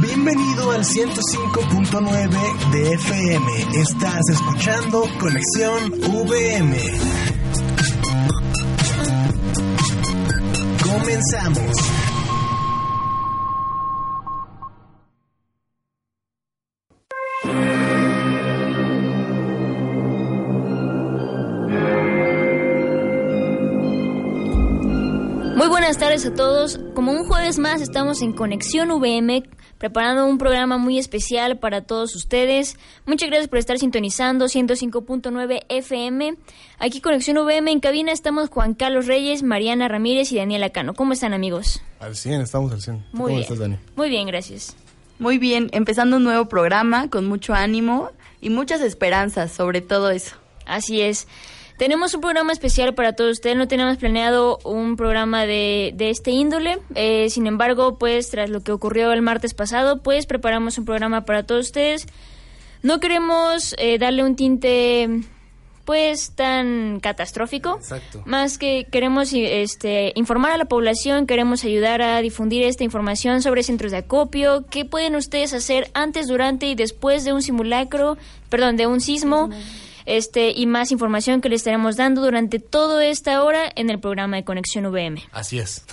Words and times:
Bienvenido 0.00 0.70
al 0.72 0.84
105.9 0.84 2.70
de 2.70 2.92
FM. 2.92 3.52
Estás 3.80 4.20
escuchando 4.30 5.04
Conexión 5.18 5.92
VM. 6.00 6.76
Comenzamos. 10.82 12.09
Tardes 26.20 26.26
a 26.26 26.34
todos. 26.34 26.80
Como 26.94 27.12
un 27.12 27.24
jueves 27.24 27.58
más 27.58 27.80
estamos 27.80 28.20
en 28.22 28.32
Conexión 28.32 28.90
VM 28.90 29.42
preparando 29.78 30.26
un 30.26 30.36
programa 30.36 30.76
muy 30.76 30.98
especial 30.98 31.58
para 31.58 31.82
todos 31.82 32.14
ustedes. 32.14 32.76
Muchas 33.06 33.30
gracias 33.30 33.48
por 33.48 33.58
estar 33.58 33.78
sintonizando 33.78 34.46
105.9 34.46 35.62
FM. 35.68 36.36
Aquí 36.78 37.00
Conexión 37.00 37.38
VM 37.38 37.70
en 37.70 37.80
cabina 37.80 38.12
estamos 38.12 38.50
Juan 38.50 38.74
Carlos 38.74 39.06
Reyes, 39.06 39.42
Mariana 39.42 39.88
Ramírez 39.88 40.30
y 40.32 40.36
Daniela 40.36 40.70
Cano. 40.70 40.94
¿Cómo 40.94 41.12
están 41.14 41.32
amigos? 41.32 41.80
Al 42.00 42.14
100, 42.14 42.42
estamos 42.42 42.72
al 42.72 42.82
100. 42.82 42.96
Muy 42.96 43.06
¿Cómo 43.12 43.26
bien. 43.28 43.40
estás, 43.40 43.58
Dani? 43.58 43.76
Muy 43.96 44.10
bien, 44.10 44.26
gracias. 44.26 44.76
Muy 45.18 45.38
bien, 45.38 45.70
empezando 45.72 46.16
un 46.16 46.24
nuevo 46.24 46.46
programa 46.46 47.08
con 47.08 47.26
mucho 47.26 47.54
ánimo 47.54 48.10
y 48.40 48.50
muchas 48.50 48.80
esperanzas 48.82 49.52
sobre 49.52 49.80
todo 49.80 50.10
eso. 50.10 50.36
Así 50.66 51.00
es. 51.00 51.26
Tenemos 51.80 52.12
un 52.12 52.20
programa 52.20 52.52
especial 52.52 52.92
para 52.92 53.14
todos 53.14 53.30
ustedes. 53.32 53.56
No 53.56 53.66
teníamos 53.66 53.96
planeado 53.96 54.58
un 54.64 54.96
programa 54.96 55.46
de, 55.46 55.92
de 55.94 56.10
este 56.10 56.30
índole. 56.30 56.78
Eh, 56.94 57.30
sin 57.30 57.46
embargo, 57.46 57.96
pues 57.96 58.28
tras 58.28 58.50
lo 58.50 58.60
que 58.60 58.70
ocurrió 58.70 59.10
el 59.12 59.22
martes 59.22 59.54
pasado, 59.54 60.02
pues 60.02 60.26
preparamos 60.26 60.76
un 60.76 60.84
programa 60.84 61.24
para 61.24 61.44
todos 61.44 61.68
ustedes. 61.68 62.06
No 62.82 63.00
queremos 63.00 63.74
eh, 63.78 63.96
darle 63.96 64.24
un 64.24 64.36
tinte 64.36 65.22
pues 65.86 66.32
tan 66.32 67.00
catastrófico. 67.00 67.76
Exacto. 67.76 68.22
Más 68.26 68.58
que 68.58 68.86
queremos 68.92 69.32
este, 69.32 70.12
informar 70.16 70.52
a 70.52 70.58
la 70.58 70.66
población, 70.66 71.26
queremos 71.26 71.64
ayudar 71.64 72.02
a 72.02 72.20
difundir 72.20 72.62
esta 72.62 72.84
información 72.84 73.40
sobre 73.40 73.62
centros 73.62 73.90
de 73.90 73.98
acopio, 73.98 74.66
qué 74.68 74.84
pueden 74.84 75.16
ustedes 75.16 75.54
hacer 75.54 75.90
antes, 75.94 76.28
durante 76.28 76.66
y 76.66 76.74
después 76.74 77.24
de 77.24 77.32
un 77.32 77.40
simulacro, 77.40 78.18
perdón, 78.50 78.76
de 78.76 78.86
un 78.86 79.00
sismo, 79.00 79.48
este 80.16 80.52
y 80.54 80.66
más 80.66 80.92
información 80.92 81.40
que 81.40 81.48
les 81.48 81.60
estaremos 81.60 81.96
dando 81.96 82.22
durante 82.22 82.58
toda 82.58 83.04
esta 83.06 83.42
hora 83.42 83.70
en 83.74 83.90
el 83.90 84.00
programa 84.00 84.36
de 84.36 84.44
Conexión 84.44 84.86
VM. 84.86 85.22
Así 85.32 85.58
es. 85.58 85.84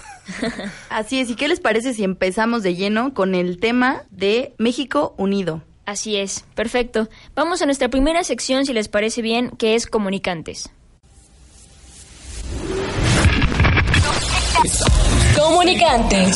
Así 0.90 1.20
es, 1.20 1.30
¿y 1.30 1.36
qué 1.36 1.48
les 1.48 1.60
parece 1.60 1.94
si 1.94 2.04
empezamos 2.04 2.64
de 2.64 2.76
lleno 2.76 3.14
con 3.14 3.36
el 3.36 3.60
tema 3.60 4.04
de 4.10 4.54
México 4.58 5.14
Unido? 5.18 5.62
Así 5.86 6.18
es, 6.18 6.44
perfecto. 6.54 7.08
Vamos 7.34 7.62
a 7.62 7.66
nuestra 7.66 7.88
primera 7.88 8.24
sección, 8.24 8.66
si 8.66 8.74
les 8.74 8.90
parece 8.90 9.22
bien, 9.22 9.52
que 9.52 9.76
es 9.76 9.88
comunicantes. 9.88 10.70
Comunicantes. 15.38 16.36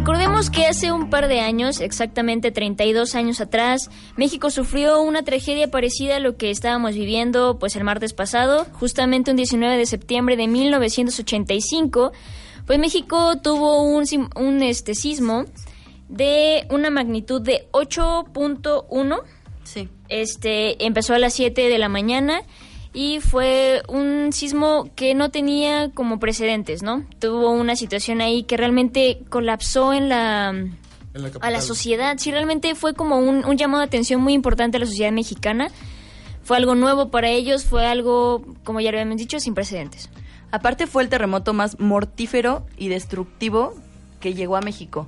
Recordemos 0.00 0.48
que 0.48 0.64
hace 0.64 0.92
un 0.92 1.10
par 1.10 1.28
de 1.28 1.40
años, 1.40 1.82
exactamente 1.82 2.50
32 2.50 3.14
años 3.14 3.42
atrás, 3.42 3.90
México 4.16 4.48
sufrió 4.48 5.02
una 5.02 5.24
tragedia 5.24 5.70
parecida 5.70 6.16
a 6.16 6.20
lo 6.20 6.38
que 6.38 6.50
estábamos 6.50 6.94
viviendo 6.94 7.58
pues 7.58 7.76
el 7.76 7.84
martes 7.84 8.14
pasado, 8.14 8.66
justamente 8.72 9.30
un 9.30 9.36
19 9.36 9.76
de 9.76 9.84
septiembre 9.84 10.38
de 10.38 10.48
1985, 10.48 12.12
pues 12.66 12.78
México 12.78 13.42
tuvo 13.42 13.82
un, 13.82 14.04
un 14.36 14.62
este 14.62 14.94
sismo 14.94 15.44
de 16.08 16.66
una 16.70 16.88
magnitud 16.88 17.42
de 17.42 17.68
8.1 17.72 19.20
Sí. 19.64 19.90
este 20.08 20.82
empezó 20.86 21.12
a 21.12 21.18
las 21.18 21.34
7 21.34 21.68
de 21.68 21.78
la 21.78 21.90
mañana 21.90 22.40
y 22.92 23.20
fue 23.20 23.82
un 23.88 24.32
sismo 24.32 24.90
que 24.96 25.14
no 25.14 25.30
tenía 25.30 25.90
como 25.90 26.18
precedentes, 26.18 26.82
¿no? 26.82 27.04
Tuvo 27.18 27.50
una 27.50 27.76
situación 27.76 28.20
ahí 28.20 28.42
que 28.42 28.56
realmente 28.56 29.20
colapsó 29.28 29.92
en 29.92 30.08
la 30.08 30.50
En 30.50 30.74
la 31.14 31.30
a 31.40 31.50
la 31.50 31.60
sociedad. 31.60 32.16
Sí, 32.18 32.32
realmente 32.32 32.74
fue 32.74 32.94
como 32.94 33.18
un, 33.18 33.44
un 33.44 33.56
llamado 33.56 33.80
de 33.80 33.86
atención 33.86 34.20
muy 34.20 34.32
importante 34.32 34.76
a 34.76 34.80
la 34.80 34.86
sociedad 34.86 35.12
mexicana. 35.12 35.68
Fue 36.42 36.56
algo 36.56 36.74
nuevo 36.74 37.10
para 37.10 37.28
ellos, 37.28 37.64
fue 37.64 37.86
algo, 37.86 38.44
como 38.64 38.80
ya 38.80 38.90
lo 38.90 38.98
habíamos 38.98 39.18
dicho, 39.18 39.38
sin 39.38 39.54
precedentes. 39.54 40.10
Aparte 40.50 40.88
fue 40.88 41.04
el 41.04 41.08
terremoto 41.08 41.52
más 41.52 41.78
mortífero 41.78 42.66
y 42.76 42.88
destructivo 42.88 43.74
que 44.18 44.34
llegó 44.34 44.56
a 44.56 44.60
México. 44.60 45.06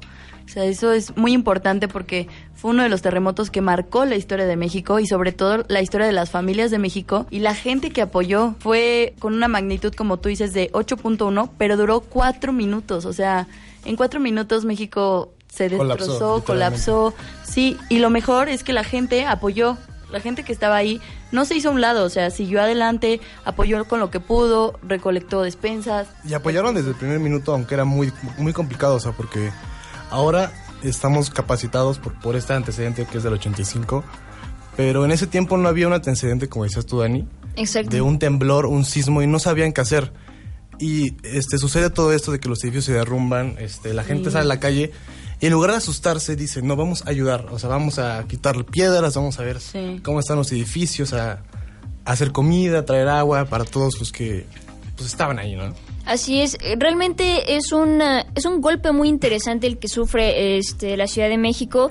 O 0.52 0.54
sea, 0.54 0.66
eso 0.66 0.92
es 0.92 1.16
muy 1.16 1.32
importante 1.32 1.88
porque 1.88 2.28
fue 2.54 2.72
uno 2.72 2.82
de 2.82 2.90
los 2.90 3.00
terremotos 3.00 3.50
que 3.50 3.62
marcó 3.62 4.04
la 4.04 4.16
historia 4.16 4.44
de 4.44 4.56
México 4.56 4.98
y 4.98 5.06
sobre 5.06 5.32
todo 5.32 5.64
la 5.68 5.80
historia 5.80 6.06
de 6.06 6.12
las 6.12 6.28
familias 6.28 6.70
de 6.70 6.78
México 6.78 7.26
y 7.30 7.38
la 7.38 7.54
gente 7.54 7.88
que 7.88 8.02
apoyó 8.02 8.54
fue 8.58 9.14
con 9.18 9.32
una 9.32 9.48
magnitud, 9.48 9.94
como 9.94 10.18
tú 10.18 10.28
dices, 10.28 10.52
de 10.52 10.70
8.1, 10.72 11.48
pero 11.56 11.78
duró 11.78 12.00
cuatro 12.00 12.52
minutos. 12.52 13.06
O 13.06 13.14
sea, 13.14 13.48
en 13.86 13.96
cuatro 13.96 14.20
minutos 14.20 14.66
México 14.66 15.32
se 15.48 15.74
Colapsó, 15.74 16.04
destrozó, 16.04 16.36
literalmente. 16.36 16.46
colapsó. 16.46 17.14
Sí, 17.44 17.78
y 17.88 18.00
lo 18.00 18.10
mejor 18.10 18.50
es 18.50 18.62
que 18.62 18.74
la 18.74 18.84
gente 18.84 19.24
apoyó. 19.24 19.78
La 20.10 20.20
gente 20.20 20.42
que 20.42 20.52
estaba 20.52 20.76
ahí 20.76 21.00
no 21.30 21.46
se 21.46 21.56
hizo 21.56 21.70
a 21.70 21.72
un 21.72 21.80
lado, 21.80 22.04
o 22.04 22.10
sea, 22.10 22.28
siguió 22.28 22.60
adelante, 22.60 23.22
apoyó 23.46 23.86
con 23.86 24.00
lo 24.00 24.10
que 24.10 24.20
pudo, 24.20 24.78
recolectó 24.82 25.40
despensas. 25.40 26.08
Y 26.28 26.34
apoyaron 26.34 26.74
desde 26.74 26.90
el 26.90 26.96
primer 26.96 27.20
minuto, 27.20 27.54
aunque 27.54 27.72
era 27.72 27.86
muy, 27.86 28.12
muy 28.36 28.52
complicado, 28.52 28.96
o 28.96 29.00
sea, 29.00 29.12
porque 29.12 29.50
ahora 30.12 30.52
estamos 30.82 31.30
capacitados 31.30 31.98
por, 31.98 32.18
por 32.20 32.36
este 32.36 32.52
antecedente 32.52 33.06
que 33.06 33.18
es 33.18 33.24
del 33.24 33.32
85, 33.34 34.04
pero 34.76 35.04
en 35.04 35.10
ese 35.12 35.26
tiempo 35.26 35.56
no 35.56 35.68
había 35.68 35.86
un 35.86 35.92
antecedente, 35.92 36.48
como 36.48 36.64
decías 36.64 36.86
tú, 36.86 36.98
Dani, 37.00 37.26
Exacto. 37.56 37.90
de 37.90 38.00
un 38.02 38.18
temblor, 38.18 38.66
un 38.66 38.84
sismo, 38.84 39.22
y 39.22 39.26
no 39.26 39.38
sabían 39.38 39.72
qué 39.72 39.80
hacer. 39.82 40.12
Y 40.78 41.16
este 41.26 41.58
sucede 41.58 41.90
todo 41.90 42.12
esto 42.12 42.32
de 42.32 42.40
que 42.40 42.48
los 42.48 42.62
edificios 42.64 42.86
se 42.86 42.92
derrumban, 42.94 43.56
este, 43.58 43.92
la 43.94 44.02
gente 44.04 44.30
sale 44.30 44.44
a 44.44 44.48
la 44.48 44.58
calle 44.58 44.90
y 45.40 45.46
en 45.46 45.52
lugar 45.52 45.70
de 45.72 45.76
asustarse 45.76 46.34
dice, 46.34 46.62
no, 46.62 46.74
vamos 46.76 47.04
a 47.06 47.10
ayudar, 47.10 47.46
o 47.50 47.58
sea, 47.58 47.68
vamos 47.68 47.98
a 47.98 48.24
quitar 48.26 48.64
piedras, 48.64 49.14
vamos 49.14 49.38
a 49.38 49.42
ver 49.42 49.60
Sí. 49.60 50.00
cómo 50.02 50.18
están 50.20 50.36
los 50.38 50.50
edificios, 50.50 51.12
a, 51.12 51.32
a 51.32 51.40
hacer 52.12 52.32
comida, 52.32 52.80
a 52.80 52.84
traer 52.84 53.08
agua 53.08 53.44
para 53.44 53.64
todos 53.64 53.98
los 54.00 54.10
que 54.10 54.46
pues 55.02 55.12
estaban 55.12 55.38
ahí, 55.38 55.54
¿no? 55.54 55.74
Así 56.04 56.40
es, 56.40 56.54
eh, 56.60 56.76
realmente 56.78 57.56
es 57.56 57.72
una 57.72 58.26
es 58.34 58.44
un 58.44 58.60
golpe 58.60 58.90
muy 58.92 59.08
interesante 59.08 59.66
el 59.66 59.78
que 59.78 59.88
sufre 59.88 60.58
este 60.58 60.96
la 60.96 61.06
Ciudad 61.06 61.28
de 61.28 61.38
México. 61.38 61.90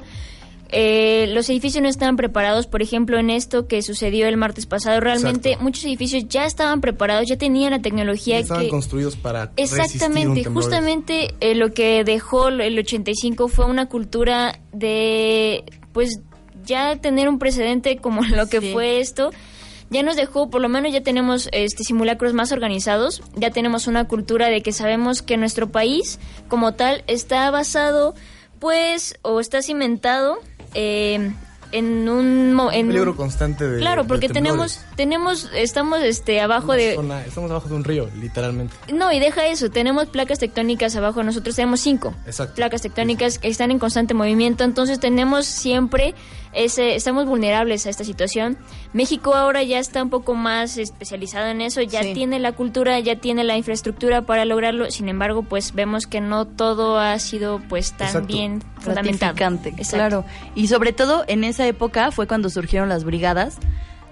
Eh, 0.73 1.27
los 1.33 1.49
edificios 1.49 1.83
no 1.83 1.89
estaban 1.89 2.15
preparados, 2.15 2.65
por 2.65 2.81
ejemplo, 2.81 3.19
en 3.19 3.29
esto 3.29 3.67
que 3.67 3.81
sucedió 3.81 4.27
el 4.27 4.37
martes 4.37 4.65
pasado. 4.65 5.01
Realmente 5.01 5.49
Exacto. 5.49 5.63
muchos 5.65 5.83
edificios 5.83 6.23
ya 6.29 6.45
estaban 6.45 6.79
preparados, 6.79 7.27
ya 7.27 7.37
tenían 7.37 7.71
la 7.71 7.81
tecnología 7.81 8.35
Ya 8.35 8.41
estaban 8.41 8.63
que 8.63 8.69
construidos 8.69 9.17
para 9.17 9.51
resistir 9.57 9.79
un 9.79 9.83
Exactamente, 9.85 10.43
temblor. 10.43 10.63
justamente 10.63 11.33
eh, 11.41 11.55
lo 11.55 11.73
que 11.73 12.05
dejó 12.05 12.47
el 12.47 12.79
85 12.79 13.49
fue 13.49 13.65
una 13.65 13.87
cultura 13.89 14.59
de, 14.71 15.65
pues, 15.91 16.21
ya 16.65 16.95
tener 16.95 17.27
un 17.27 17.37
precedente 17.37 17.97
como 17.97 18.23
lo 18.23 18.47
que 18.47 18.61
Sí. 18.61 18.71
fue 18.71 19.01
esto. 19.01 19.31
Ya 19.91 20.03
nos 20.03 20.15
dejó, 20.15 20.49
por 20.49 20.61
lo 20.61 20.69
menos 20.69 20.93
ya 20.93 21.01
tenemos 21.01 21.49
este 21.51 21.83
simulacros 21.83 22.33
más 22.33 22.53
organizados, 22.53 23.21
ya 23.35 23.51
tenemos 23.51 23.87
una 23.87 24.07
cultura 24.07 24.47
de 24.47 24.61
que 24.61 24.71
sabemos 24.71 25.21
que 25.21 25.35
nuestro 25.35 25.69
país 25.69 26.17
como 26.47 26.73
tal 26.73 27.03
está 27.07 27.51
basado, 27.51 28.15
pues, 28.59 29.19
o 29.21 29.41
está 29.41 29.61
cimentado 29.61 30.37
eh, 30.73 31.33
en 31.71 32.07
un 32.09 32.59
en 32.73 32.87
peligro 32.87 33.15
constante 33.15 33.67
de 33.67 33.79
Claro, 33.79 34.05
porque 34.05 34.29
tenemos 34.29 34.81
tenemos 34.95 35.49
estamos 35.55 36.01
este 36.01 36.39
abajo 36.41 36.73
de 36.73 36.95
Zona- 36.95 37.25
estamos 37.25 37.49
abajo 37.51 37.69
de 37.69 37.75
un 37.75 37.83
río, 37.83 38.09
literalmente. 38.19 38.75
No, 38.93 39.11
y 39.11 39.19
deja 39.19 39.47
eso, 39.47 39.69
tenemos 39.71 40.07
placas 40.07 40.39
tectónicas 40.39 40.95
abajo, 40.95 41.23
nosotros 41.23 41.55
tenemos 41.55 41.79
cinco 41.79 42.13
Exacto. 42.25 42.55
placas 42.55 42.81
tectónicas 42.81 43.39
que 43.39 43.47
están 43.47 43.71
en 43.71 43.79
constante 43.79 44.13
movimiento, 44.13 44.63
entonces 44.63 44.99
tenemos 44.99 45.45
siempre 45.45 46.13
ese, 46.53 46.95
estamos 46.95 47.25
vulnerables 47.25 47.85
a 47.85 47.89
esta 47.89 48.03
situación. 48.03 48.57
México 48.91 49.33
ahora 49.35 49.63
ya 49.63 49.79
está 49.79 50.03
un 50.03 50.09
poco 50.09 50.33
más 50.35 50.77
especializado 50.77 51.47
en 51.47 51.61
eso, 51.61 51.81
ya 51.81 52.03
Sí. 52.03 52.13
tiene 52.13 52.39
la 52.39 52.51
cultura, 52.51 52.99
ya 52.99 53.15
tiene 53.15 53.45
la 53.45 53.55
infraestructura 53.55 54.23
para 54.23 54.43
lograrlo, 54.43 54.91
sin 54.91 55.07
embargo, 55.07 55.43
pues 55.43 55.73
vemos 55.73 56.07
que 56.07 56.19
no 56.19 56.45
todo 56.45 56.99
ha 56.99 57.17
sido 57.19 57.61
pues 57.69 57.93
tan 57.93 58.07
Exacto. 58.07 58.27
bien 58.27 58.61
fundamentado. 58.81 59.33
Exacto. 59.33 59.87
claro. 59.95 60.25
Y 60.53 60.67
sobre 60.67 60.91
todo 60.91 61.23
en 61.27 61.45
esa 61.45 61.60
época 61.67 62.11
fue 62.11 62.27
cuando 62.27 62.49
surgieron 62.49 62.89
las 62.89 63.03
brigadas 63.03 63.57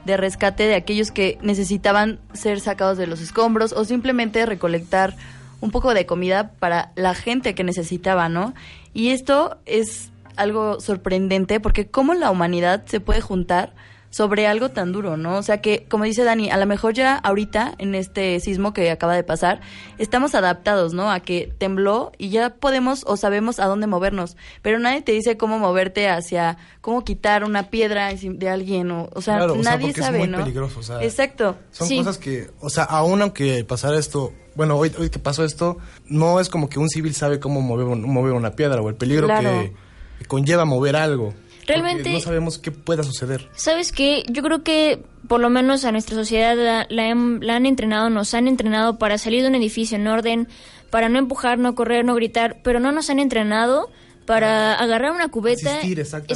de 0.06 0.18
rescate 0.18 0.64
de 0.64 0.76
aquellos 0.76 1.12
que 1.12 1.38
necesitaban 1.42 2.20
ser 2.34 2.60
sacados 2.60 2.98
de 2.98 3.08
los 3.08 3.22
escombros 3.22 3.74
o 3.74 3.86
simplemente 3.86 4.46
recolectar 4.46 5.16
un 5.62 5.72
poco 5.72 5.94
de 5.94 6.06
comida 6.06 6.52
para 6.60 6.92
la 6.96 7.14
gente 7.14 7.54
que 7.54 7.64
necesitaba, 7.64 8.30
¿no? 8.30 8.54
Y 8.94 9.10
esto 9.10 9.58
es 9.66 10.12
algo 10.36 10.80
sorprendente 10.80 11.60
porque 11.60 11.88
cómo 11.88 12.14
la 12.14 12.32
humanidad 12.32 12.86
se 12.86 13.02
puede 13.02 13.22
juntar 13.22 13.74
sobre 14.12 14.48
algo 14.48 14.70
tan 14.70 14.92
duro, 14.92 15.18
¿no? 15.18 15.38
O 15.38 15.44
sea 15.44 15.62
que, 15.62 15.86
como 15.88 16.04
dice 16.06 16.24
Dani, 16.24 16.50
a 16.50 16.58
lo 16.58 16.66
mejor 16.66 16.94
ya 16.94 17.16
ahorita, 17.16 17.76
en 17.78 17.94
este 17.94 18.40
sismo 18.40 18.74
que 18.74 18.90
acaba 18.90 19.14
de 19.16 19.24
pasar, 19.24 19.62
estamos 20.00 20.34
adaptados, 20.34 20.94
¿no? 20.94 21.12
A 21.12 21.20
que 21.20 21.54
tembló 21.60 22.12
y 22.18 22.30
ya 22.30 22.50
podemos 22.56 23.04
o 23.06 23.18
sabemos 23.18 23.60
a 23.60 23.66
dónde 23.68 23.86
movernos, 23.86 24.36
pero 24.64 24.80
nadie 24.80 25.02
te 25.04 25.12
dice 25.12 25.38
cómo 25.38 25.60
moverte 25.60 26.10
hacia, 26.10 26.58
cómo 26.82 27.04
quitar 27.04 27.44
una 27.44 27.70
piedra 27.70 28.12
de 28.14 28.50
alguien, 28.50 28.90
o, 28.92 29.10
o 29.14 29.22
sea, 29.22 29.38
Claro, 29.38 29.54
o 29.54 29.62
sea, 29.64 29.74
nadie 29.74 29.88
porque 29.88 30.00
es 30.00 30.06
sabe, 30.08 30.20
muy 30.20 30.28
¿no? 30.28 30.38
peligroso, 30.40 30.80
o 30.80 30.84
sea, 30.84 31.04
Exacto. 31.04 31.56
Son 31.72 31.88
Sí. 31.88 31.98
cosas 31.98 32.18
que, 32.18 32.50
o 32.62 32.70
sea, 32.72 32.86
aún 32.86 33.22
aunque 33.22 33.64
pasara 33.64 34.00
esto, 34.00 34.34
bueno, 34.56 34.76
hoy, 34.76 34.92
hoy 34.98 35.10
que 35.12 35.20
pasó 35.20 35.46
esto, 35.46 35.78
no 36.08 36.40
es 36.40 36.50
como 36.50 36.68
que 36.68 36.80
un 36.80 36.90
civil 36.90 37.14
sabe 37.14 37.40
cómo 37.40 37.62
mover, 37.62 37.86
un- 37.86 38.02
mover 38.12 38.34
una 38.34 38.52
piedra 38.56 38.82
o 38.82 38.90
el 38.90 38.96
peligro 38.96 39.28
Claro. 39.28 39.50
que, 39.52 39.74
que 40.20 40.26
conlleva 40.26 40.66
mover 40.66 40.96
algo. 40.96 41.34
Realmente- 41.70 42.04
Porque 42.04 42.14
no 42.14 42.20
sabemos 42.20 42.58
qué 42.58 42.72
pueda 42.72 43.04
suceder. 43.04 43.48
¿Sabes 43.56 43.92
qué? 43.92 44.24
Yo 44.30 44.44
creo 44.44 44.64
que 44.64 45.04
por 45.28 45.40
lo 45.40 45.50
menos 45.50 45.86
a 45.86 45.92
nuestra 45.92 46.16
sociedad 46.16 46.56
la, 46.58 46.88
la 46.90 47.56
han 47.56 47.66
entrenado, 47.66 48.10
nos 48.10 48.34
han 48.34 48.48
entrenado 48.48 48.98
para 48.98 49.18
salir 49.18 49.42
de 49.44 49.50
un 49.50 49.56
edificio 49.56 49.96
en 49.98 50.08
orden, 50.08 50.48
para 50.90 51.10
no 51.10 51.20
empujar, 51.20 51.60
no 51.60 51.76
correr, 51.76 52.04
no 52.04 52.16
gritar, 52.16 52.58
pero 52.64 52.80
no 52.80 52.92
nos 52.92 53.10
han 53.10 53.20
entrenado 53.20 53.90
para 54.26 54.76
agarrar 54.76 55.12
una 55.12 55.30
cubeta. 55.30 55.72
Asistir, 55.72 56.00
exactamente. 56.00 56.34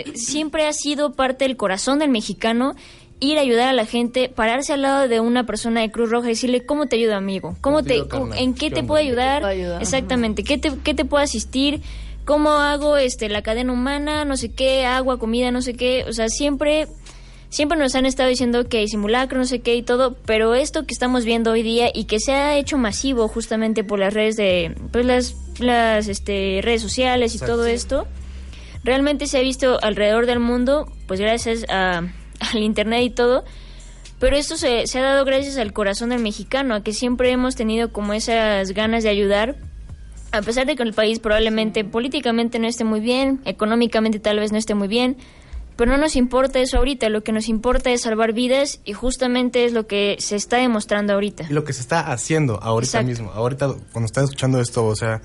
Exactamente. 0.00 0.04
Siempre 0.18 0.66
ha 0.66 0.72
sido 0.72 1.14
parte 1.14 1.44
del 1.44 1.56
corazón 1.56 1.98
del 1.98 2.10
mexicano 2.10 2.74
ir 3.20 3.38
a 3.38 3.40
ayudar 3.40 3.68
a 3.68 3.72
la 3.72 3.86
gente, 3.86 4.28
pararse 4.28 4.72
al 4.72 4.82
lado 4.82 5.08
de 5.08 5.20
una 5.20 5.44
persona 5.46 5.80
de 5.80 5.90
Cruz 5.90 6.10
Roja 6.10 6.26
y 6.26 6.30
decirle, 6.30 6.64
¿cómo 6.66 6.86
te 6.86 6.96
ayudo, 6.96 7.14
amigo? 7.16 7.56
¿Cómo 7.60 7.78
¿Cómo 7.78 7.82
te 7.82 7.88
te, 7.88 7.94
ayudo, 7.94 8.08
carnal? 8.08 8.38
¿En 8.38 8.54
qué 8.54 8.68
¿Qué 8.68 8.74
te 8.76 8.82
puedo 8.82 9.00
ayudar? 9.00 9.42
Exactamente. 9.80 10.44
¿Qué 10.44 10.58
te, 10.58 10.72
¿Qué 10.82 10.94
te 10.94 11.04
puedo 11.04 11.22
asistir? 11.22 11.80
¿Cómo 12.24 12.50
hago 12.50 12.96
este 12.96 13.28
la 13.28 13.42
cadena 13.42 13.72
humana? 13.72 14.24
No 14.24 14.36
sé 14.36 14.50
qué, 14.50 14.86
agua, 14.86 15.18
comida, 15.18 15.50
no 15.50 15.62
sé 15.62 15.74
qué. 15.74 16.04
O 16.08 16.12
sea, 16.12 16.28
siempre 16.28 16.88
siempre 17.54 17.78
nos 17.78 17.94
han 17.94 18.04
estado 18.04 18.28
diciendo 18.28 18.68
que 18.68 18.78
hay 18.78 18.88
simulacro, 18.88 19.38
no 19.38 19.44
sé 19.44 19.60
qué 19.60 19.76
y 19.76 19.82
todo, 19.82 20.16
pero 20.26 20.56
esto 20.56 20.86
que 20.86 20.92
estamos 20.92 21.24
viendo 21.24 21.52
hoy 21.52 21.62
día 21.62 21.88
y 21.94 22.04
que 22.04 22.18
se 22.18 22.32
ha 22.32 22.56
hecho 22.56 22.78
masivo 22.78 23.28
justamente 23.28 23.84
por 23.84 24.00
las 24.00 24.12
redes 24.12 24.34
de 24.34 24.74
pues 24.90 25.06
las 25.06 25.36
las 25.60 26.08
este 26.08 26.58
redes 26.62 26.82
sociales 26.82 27.32
y 27.32 27.36
Exacto. 27.36 27.54
todo 27.54 27.66
esto, 27.66 28.08
realmente 28.82 29.28
se 29.28 29.38
ha 29.38 29.40
visto 29.40 29.78
alrededor 29.82 30.26
del 30.26 30.40
mundo, 30.40 30.90
pues 31.06 31.20
gracias 31.20 31.64
a, 31.68 31.98
al 32.40 32.58
internet 32.58 33.02
y 33.04 33.10
todo. 33.10 33.44
Pero 34.18 34.36
esto 34.36 34.56
se, 34.56 34.86
se 34.86 34.98
ha 34.98 35.02
dado 35.02 35.24
gracias 35.24 35.56
al 35.58 35.72
corazón 35.72 36.08
del 36.08 36.20
mexicano, 36.20 36.74
a 36.74 36.82
que 36.82 36.92
siempre 36.92 37.30
hemos 37.30 37.56
tenido 37.56 37.92
como 37.92 38.14
esas 38.14 38.72
ganas 38.72 39.04
de 39.04 39.10
ayudar, 39.10 39.56
a 40.36 40.42
pesar 40.42 40.66
de 40.66 40.76
que 40.76 40.82
el 40.82 40.92
país 40.92 41.18
probablemente 41.18 41.84
políticamente 41.84 42.58
no 42.58 42.66
esté 42.66 42.84
muy 42.84 43.00
bien, 43.00 43.40
económicamente 43.44 44.18
tal 44.18 44.38
vez 44.38 44.52
no 44.52 44.58
esté 44.58 44.74
muy 44.74 44.88
bien, 44.88 45.16
pero 45.76 45.90
no 45.90 45.98
nos 45.98 46.14
importa 46.16 46.60
eso 46.60 46.78
ahorita, 46.78 47.08
lo 47.08 47.22
que 47.22 47.32
nos 47.32 47.48
importa 47.48 47.90
es 47.90 48.02
salvar 48.02 48.32
vidas 48.32 48.80
y 48.84 48.92
justamente 48.92 49.64
es 49.64 49.72
lo 49.72 49.86
que 49.86 50.16
se 50.20 50.36
está 50.36 50.58
demostrando 50.58 51.14
ahorita. 51.14 51.46
Y 51.50 51.52
lo 51.52 51.64
que 51.64 51.72
se 51.72 51.80
está 51.80 52.12
haciendo 52.12 52.62
ahorita 52.62 52.98
Exacto. 53.00 53.08
mismo. 53.08 53.30
Ahorita, 53.32 53.74
cuando 53.92 54.06
están 54.06 54.24
escuchando 54.24 54.60
esto, 54.60 54.86
o 54.86 54.94
sea, 54.94 55.20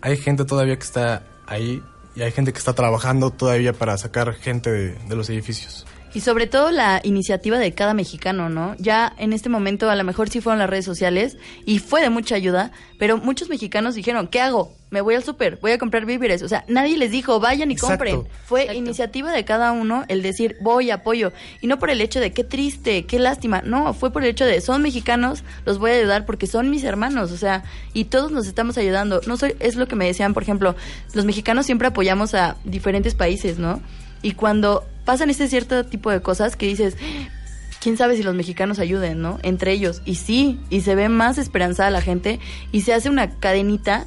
hay 0.00 0.16
gente 0.16 0.44
todavía 0.44 0.76
que 0.76 0.82
está 0.82 1.22
ahí 1.46 1.80
y 2.16 2.22
hay 2.22 2.32
gente 2.32 2.52
que 2.52 2.58
está 2.58 2.72
trabajando 2.72 3.30
todavía 3.30 3.72
para 3.72 3.96
sacar 3.96 4.32
gente 4.34 4.70
de, 4.70 4.94
de 4.94 5.16
los 5.16 5.30
edificios. 5.30 5.86
Y 6.14 6.20
sobre 6.20 6.46
todo 6.46 6.70
la 6.70 7.00
iniciativa 7.02 7.58
de 7.58 7.72
cada 7.72 7.92
mexicano, 7.92 8.48
¿no? 8.48 8.76
Ya 8.78 9.12
en 9.18 9.32
este 9.32 9.48
momento 9.48 9.90
a 9.90 9.96
lo 9.96 10.04
mejor 10.04 10.30
sí 10.30 10.40
fueron 10.40 10.60
las 10.60 10.70
redes 10.70 10.84
sociales 10.84 11.36
y 11.66 11.80
fue 11.80 12.02
de 12.02 12.08
mucha 12.08 12.36
ayuda, 12.36 12.70
pero 13.00 13.18
muchos 13.18 13.48
mexicanos 13.48 13.96
dijeron, 13.96 14.28
¿qué 14.28 14.40
hago? 14.40 14.72
Me 14.90 15.00
voy 15.00 15.16
al 15.16 15.24
súper, 15.24 15.58
voy 15.60 15.72
a 15.72 15.78
comprar 15.78 16.06
víveres. 16.06 16.42
O 16.42 16.48
sea, 16.48 16.64
nadie 16.68 16.96
les 16.96 17.10
dijo, 17.10 17.40
vayan 17.40 17.72
y 17.72 17.74
Exacto. 17.74 17.96
compren. 17.96 18.28
Fue 18.44 18.60
Exacto. 18.60 18.78
iniciativa 18.78 19.32
de 19.32 19.44
cada 19.44 19.72
uno 19.72 20.04
el 20.06 20.22
decir, 20.22 20.56
voy, 20.60 20.92
apoyo. 20.92 21.32
Y 21.60 21.66
no 21.66 21.80
por 21.80 21.90
el 21.90 22.00
hecho 22.00 22.20
de 22.20 22.32
qué 22.32 22.44
triste, 22.44 23.06
qué 23.06 23.18
lástima. 23.18 23.62
No, 23.62 23.92
fue 23.92 24.12
por 24.12 24.22
el 24.22 24.30
hecho 24.30 24.46
de, 24.46 24.60
son 24.60 24.82
mexicanos, 24.82 25.42
los 25.66 25.78
voy 25.78 25.90
a 25.90 25.94
ayudar 25.94 26.26
porque 26.26 26.46
son 26.46 26.70
mis 26.70 26.84
hermanos. 26.84 27.32
O 27.32 27.36
sea, 27.36 27.64
y 27.92 28.04
todos 28.04 28.30
nos 28.30 28.46
estamos 28.46 28.78
ayudando. 28.78 29.20
No 29.26 29.36
soy, 29.36 29.56
es 29.58 29.74
lo 29.74 29.88
que 29.88 29.96
me 29.96 30.06
decían, 30.06 30.32
por 30.32 30.44
ejemplo, 30.44 30.76
los 31.12 31.24
mexicanos 31.24 31.66
siempre 31.66 31.88
apoyamos 31.88 32.34
a 32.34 32.56
diferentes 32.62 33.16
países, 33.16 33.58
¿no? 33.58 33.82
Y 34.22 34.32
cuando 34.32 34.84
pasan 35.04 35.30
este 35.30 35.48
cierto 35.48 35.84
tipo 35.84 36.10
de 36.10 36.22
cosas 36.22 36.56
que 36.56 36.66
dices, 36.66 36.96
quién 37.80 37.96
sabe 37.96 38.16
si 38.16 38.22
los 38.22 38.34
mexicanos 38.34 38.78
ayuden, 38.78 39.20
¿no? 39.20 39.38
Entre 39.42 39.72
ellos. 39.72 40.02
Y 40.04 40.14
sí, 40.14 40.58
y 40.70 40.80
se 40.80 40.94
ve 40.94 41.08
más 41.08 41.38
esperanzada 41.38 41.90
la 41.90 42.00
gente 42.00 42.40
y 42.72 42.80
se 42.80 42.94
hace 42.94 43.10
una 43.10 43.38
cadenita 43.38 44.06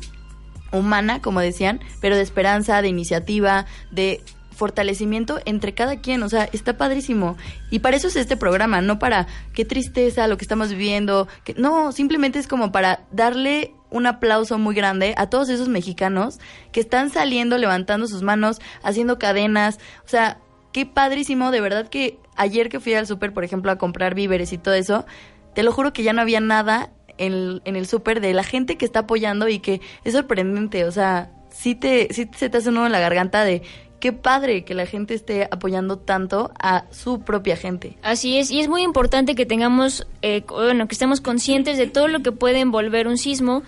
humana, 0.71 1.21
como 1.21 1.39
decían, 1.39 1.79
pero 2.01 2.15
de 2.15 2.23
esperanza, 2.23 2.81
de 2.81 2.87
iniciativa, 2.87 3.65
de 3.91 4.21
fortalecimiento 4.57 5.39
entre 5.45 5.73
cada 5.73 6.01
quien, 6.01 6.23
o 6.23 6.29
sea, 6.29 6.49
está 6.51 6.77
padrísimo. 6.77 7.37
Y 7.69 7.79
para 7.79 7.95
eso 7.95 8.07
es 8.07 8.15
este 8.15 8.35
programa, 8.35 8.81
no 8.81 8.97
para 8.97 9.27
qué 9.53 9.63
tristeza 9.63 10.27
lo 10.27 10.37
que 10.37 10.43
estamos 10.43 10.69
viviendo, 10.69 11.27
que 11.43 11.53
no, 11.53 11.91
simplemente 11.91 12.39
es 12.39 12.47
como 12.47 12.71
para 12.71 13.05
darle 13.11 13.73
un 13.91 14.07
aplauso 14.07 14.57
muy 14.57 14.75
grande 14.75 15.13
a 15.17 15.29
todos 15.29 15.49
esos 15.49 15.69
mexicanos 15.69 16.39
que 16.71 16.79
están 16.79 17.11
saliendo, 17.11 17.57
levantando 17.57 18.07
sus 18.07 18.23
manos, 18.23 18.59
haciendo 18.83 19.19
cadenas, 19.19 19.77
o 20.03 20.09
sea, 20.09 20.39
qué 20.77 20.85
padrísimo, 20.85 21.49
de 21.49 21.59
verdad 21.59 21.87
que 21.87 22.19
ayer 22.35 22.69
que 22.69 22.79
fui 22.79 22.93
al 22.93 23.07
súper, 23.07 23.33
por 23.33 23.43
ejemplo, 23.43 23.71
a 23.71 23.79
comprar 23.79 24.13
víveres 24.13 24.53
y 24.53 24.59
todo 24.59 24.75
eso, 24.75 25.07
te 25.55 25.63
lo 25.63 25.71
juro 25.71 25.91
que 25.91 26.03
ya 26.03 26.13
no 26.13 26.21
había 26.21 26.39
nada 26.39 26.91
en, 27.17 27.33
el- 27.33 27.61
en 27.65 27.75
el 27.75 27.87
súper 27.87 28.21
de 28.21 28.31
la 28.35 28.43
gente 28.43 28.77
que 28.77 28.85
está 28.85 28.99
apoyando 28.99 29.47
y 29.49 29.57
que 29.57 29.81
es 30.03 30.13
sorprendente, 30.13 30.85
o 30.85 30.91
sea, 30.91 31.31
sí, 31.49 31.73
te, 31.73 32.13
sí 32.13 32.29
se 32.37 32.51
te 32.51 32.57
hace 32.59 32.69
un 32.69 32.75
nudo 32.75 32.85
en 32.85 32.91
la 32.91 32.99
garganta 32.99 33.43
de 33.43 33.63
qué 33.99 34.13
padre 34.13 34.65
que 34.65 34.75
la 34.75 34.85
gente 34.85 35.15
esté 35.15 35.47
apoyando 35.49 35.97
tanto 35.97 36.51
a 36.61 36.85
su 36.91 37.21
propia 37.21 37.55
gente. 37.57 37.97
Así 38.03 38.37
es, 38.37 38.51
y 38.51 38.59
es 38.59 38.67
muy 38.67 38.83
importante 38.83 39.33
que 39.33 39.47
tengamos, 39.47 40.05
eh, 40.21 40.43
bueno, 40.47 40.87
que 40.87 40.93
estemos 40.93 41.21
conscientes 41.21 41.79
de 41.79 41.87
todo 41.87 42.07
lo 42.07 42.19
que 42.21 42.31
puede 42.31 42.59
envolver 42.59 43.07
un 43.07 43.17
sismo, 43.17 43.63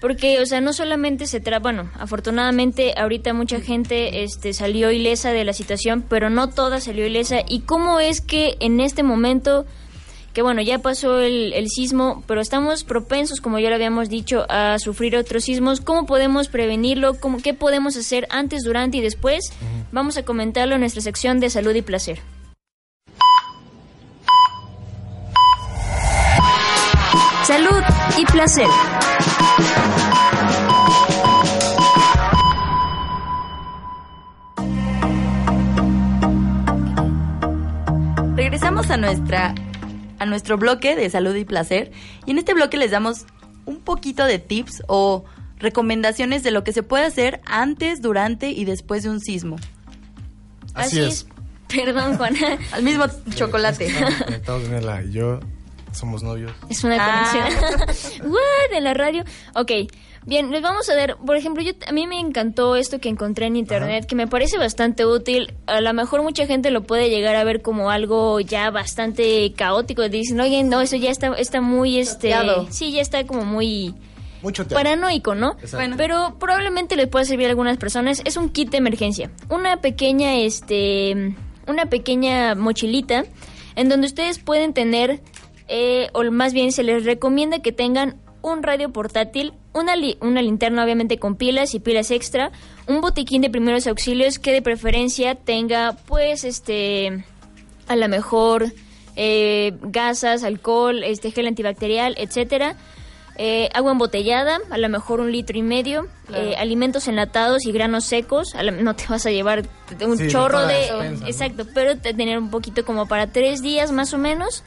porque, 0.00 0.40
o 0.40 0.46
sea, 0.46 0.60
no 0.60 0.72
solamente 0.72 1.26
se 1.26 1.40
trata, 1.40 1.60
bueno, 1.60 1.90
afortunadamente 1.98 2.94
ahorita 2.96 3.32
mucha 3.32 3.60
gente 3.60 4.22
este, 4.22 4.52
salió 4.52 4.90
ilesa 4.90 5.32
de 5.32 5.44
la 5.44 5.52
situación, 5.52 6.04
pero 6.06 6.28
no 6.30 6.50
toda 6.50 6.80
salió 6.80 7.06
ilesa. 7.06 7.36
¿Y 7.48 7.60
cómo 7.60 8.00
es 8.00 8.20
que 8.20 8.56
en 8.60 8.80
este 8.80 9.02
momento, 9.02 9.64
que 10.34 10.42
bueno, 10.42 10.60
ya 10.60 10.80
pasó 10.80 11.20
el, 11.20 11.52
el 11.54 11.68
sismo, 11.68 12.22
pero 12.26 12.40
estamos 12.40 12.84
propensos, 12.84 13.40
como 13.40 13.58
ya 13.58 13.70
lo 13.70 13.76
habíamos 13.76 14.10
dicho, 14.10 14.44
a 14.50 14.78
sufrir 14.78 15.16
otros 15.16 15.44
sismos, 15.44 15.80
¿cómo 15.80 16.04
podemos 16.06 16.48
prevenirlo? 16.48 17.18
¿Cómo, 17.18 17.38
¿Qué 17.38 17.54
podemos 17.54 17.96
hacer 17.96 18.26
antes, 18.30 18.62
durante 18.62 18.98
y 18.98 19.00
después? 19.00 19.52
Vamos 19.90 20.18
a 20.18 20.22
comentarlo 20.24 20.74
en 20.74 20.80
nuestra 20.80 21.00
sección 21.00 21.40
de 21.40 21.48
salud 21.48 21.74
y 21.74 21.82
placer. 21.82 22.20
Salud 27.46 27.82
y 28.16 28.24
placer. 28.24 28.66
Regresamos 38.34 38.90
a 38.90 38.96
nuestra 38.96 39.54
a 40.18 40.26
nuestro 40.26 40.58
bloque 40.58 40.96
de 40.96 41.08
salud 41.08 41.36
y 41.36 41.44
placer 41.44 41.92
y 42.26 42.32
en 42.32 42.38
este 42.38 42.52
bloque 42.54 42.76
les 42.76 42.90
damos 42.90 43.26
un 43.64 43.78
poquito 43.78 44.24
de 44.24 44.40
tips 44.40 44.82
o 44.88 45.24
recomendaciones 45.58 46.42
de 46.42 46.50
lo 46.50 46.64
que 46.64 46.72
se 46.72 46.82
puede 46.82 47.04
hacer 47.04 47.40
antes, 47.46 48.02
durante 48.02 48.50
y 48.50 48.64
después 48.64 49.04
de 49.04 49.10
un 49.10 49.20
sismo. 49.20 49.56
Así, 50.74 50.98
es. 50.98 51.28
Perdón, 51.68 52.16
Juana. 52.16 52.58
Al 52.72 52.82
mismo 52.82 53.04
chocolate. 53.36 53.86
Estamos 53.86 54.64
Daniela 54.64 55.02
y 55.04 55.12
yo 55.12 55.38
somos 55.94 56.22
novios. 56.22 56.52
Es 56.68 56.84
una 56.84 56.96
Ah. 56.98 57.30
conexión. 57.32 58.30
What? 58.32 58.70
De 58.72 58.80
la 58.80 58.94
radio. 58.94 59.24
Ok. 59.54 59.70
Bien, 60.26 60.50
les 60.50 60.62
vamos 60.62 60.88
a 60.88 60.94
dar, 60.94 61.18
por 61.18 61.36
ejemplo, 61.36 61.62
yo 61.62 61.72
a 61.86 61.92
mí 61.92 62.06
me 62.06 62.18
encantó 62.18 62.76
esto 62.76 62.98
que 62.98 63.10
encontré 63.10 63.44
en 63.44 63.56
internet, 63.56 64.06
que 64.06 64.14
me 64.14 64.26
parece 64.26 64.56
bastante 64.56 65.04
útil. 65.04 65.52
A 65.66 65.82
lo 65.82 65.92
mejor 65.92 66.22
mucha 66.22 66.46
gente 66.46 66.70
lo 66.70 66.82
puede 66.84 67.10
llegar 67.10 67.36
a 67.36 67.44
ver 67.44 67.60
como 67.60 67.90
algo 67.90 68.40
ya 68.40 68.70
bastante 68.70 69.52
caótico. 69.54 70.08
Dicen, 70.08 70.40
oye, 70.40 70.62
no, 70.62 70.80
eso 70.80 70.96
ya 70.96 71.10
está, 71.10 71.34
está 71.34 71.60
muy, 71.60 71.98
este, 71.98 72.30
Choteado. 72.30 72.66
sí, 72.70 72.92
ya 72.92 73.02
está 73.02 73.26
como 73.26 73.44
muy 73.44 73.94
Mucho 74.40 74.62
teatro. 74.66 74.76
paranoico, 74.78 75.34
¿no? 75.34 75.56
Exacto. 75.60 75.94
Pero 75.98 76.36
probablemente 76.40 76.96
les 76.96 77.06
pueda 77.08 77.26
servir 77.26 77.48
a 77.48 77.50
algunas 77.50 77.76
personas. 77.76 78.22
Es 78.24 78.38
un 78.38 78.48
kit 78.48 78.70
de 78.70 78.78
emergencia. 78.78 79.30
Una 79.50 79.82
pequeña, 79.82 80.36
este, 80.36 81.34
una 81.66 81.84
pequeña 81.86 82.54
mochilita 82.54 83.24
en 83.76 83.88
donde 83.90 84.06
ustedes 84.06 84.38
pueden 84.38 84.72
tener, 84.72 85.20
eh, 85.68 86.08
o 86.12 86.22
más 86.30 86.52
bien 86.52 86.72
se 86.72 86.82
les 86.82 87.04
recomienda 87.04 87.60
que 87.60 87.72
tengan 87.72 88.16
un 88.42 88.62
radio 88.62 88.90
portátil, 88.92 89.54
una, 89.72 89.96
li- 89.96 90.18
una 90.20 90.42
linterna 90.42 90.84
obviamente 90.84 91.18
con 91.18 91.34
pilas 91.36 91.74
y 91.74 91.80
pilas 91.80 92.10
extra, 92.10 92.52
un 92.86 93.00
botiquín 93.00 93.40
de 93.42 93.48
primeros 93.50 93.86
auxilios 93.86 94.38
que 94.38 94.52
de 94.52 94.60
preferencia 94.62 95.34
tenga, 95.34 95.96
pues, 96.06 96.44
este, 96.44 97.24
a 97.88 97.96
lo 97.96 98.08
mejor 98.08 98.66
eh, 99.16 99.72
gasas, 99.82 100.44
alcohol, 100.44 101.02
este 101.04 101.30
gel 101.30 101.46
antibacterial, 101.46 102.14
etcétera. 102.18 102.76
Eh, 103.36 103.68
agua 103.74 103.90
embotellada, 103.92 104.58
a 104.70 104.78
lo 104.78 104.88
mejor 104.88 105.18
un 105.20 105.32
litro 105.32 105.58
y 105.58 105.62
medio, 105.62 106.06
eh, 106.32 106.54
alimentos 106.56 107.08
enlatados 107.08 107.64
y 107.66 107.72
granos 107.72 108.04
secos, 108.04 108.54
a 108.54 108.62
lo- 108.62 108.70
no 108.72 108.94
te 108.94 109.06
vas 109.08 109.26
a 109.26 109.30
llevar 109.30 109.64
un 110.06 110.18
Sí, 110.18 110.28
chorro 110.28 110.60
la 110.60 110.66
de... 110.68 110.74
despensa, 110.74 111.22
¿no? 111.22 111.26
Exacto, 111.28 111.66
pero 111.74 111.96
te- 111.96 112.14
tener 112.14 112.38
un 112.38 112.50
poquito 112.50 112.84
como 112.84 113.06
para 113.06 113.26
tres 113.28 113.60
días 113.60 113.90
más 113.90 114.12
o 114.14 114.18
menos, 114.18 114.62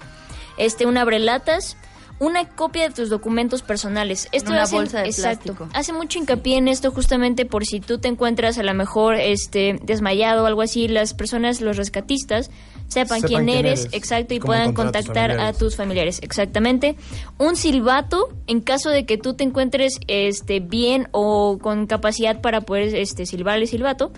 este, 0.57 0.85
un 0.85 0.97
abrelatas, 0.97 1.77
una 2.19 2.49
copia 2.49 2.89
de 2.89 2.95
tus 2.95 3.09
documentos 3.09 3.61
personales. 3.61 4.27
Esto 4.31 4.49
una 4.51 4.63
hace- 4.63 4.75
bolsa 4.75 5.01
de 5.01 5.05
exacto, 5.09 5.53
plástico. 5.53 5.69
hace 5.77 5.93
mucho 5.93 6.17
hincapié 6.17 6.57
en 6.57 6.67
esto 6.67 6.91
justamente 6.91 7.45
por 7.45 7.63
si 7.65 7.79
tú 7.79 7.99
te 7.99 8.07
encuentras 8.07 8.57
a 8.57 8.63
lo 8.63 8.73
mejor 8.73 9.15
este 9.15 9.77
desmayado 9.83 10.43
o 10.43 10.47
algo 10.47 10.63
así, 10.63 10.87
las 10.87 11.13
personas, 11.13 11.61
los 11.61 11.77
rescatistas, 11.77 12.49
sepan, 12.87 13.19
Sepan 13.19 13.21
quién, 13.21 13.45
quién 13.45 13.49
eres, 13.49 13.81
eres 13.81 13.93
exacto, 13.93 14.33
y 14.33 14.39
puedan 14.39 14.69
encontrar 14.69 14.95
a 14.95 15.03
tus 15.03 15.05
contactar 15.13 15.39
a 15.39 15.53
tus 15.53 15.75
familiares, 15.75 16.19
exactamente. 16.23 16.95
Un 17.37 17.55
silbato 17.55 18.29
en 18.47 18.61
caso 18.61 18.89
de 18.89 19.05
que 19.05 19.19
tú 19.19 19.35
te 19.35 19.43
encuentres 19.43 19.93
este 20.07 20.59
bien 20.59 21.09
o 21.11 21.59
con 21.61 21.85
capacidad 21.85 22.41
para 22.41 22.61
poder 22.61 22.95
este 22.95 23.27
silbar 23.27 23.59
el 23.59 23.67
silbato 23.67 24.11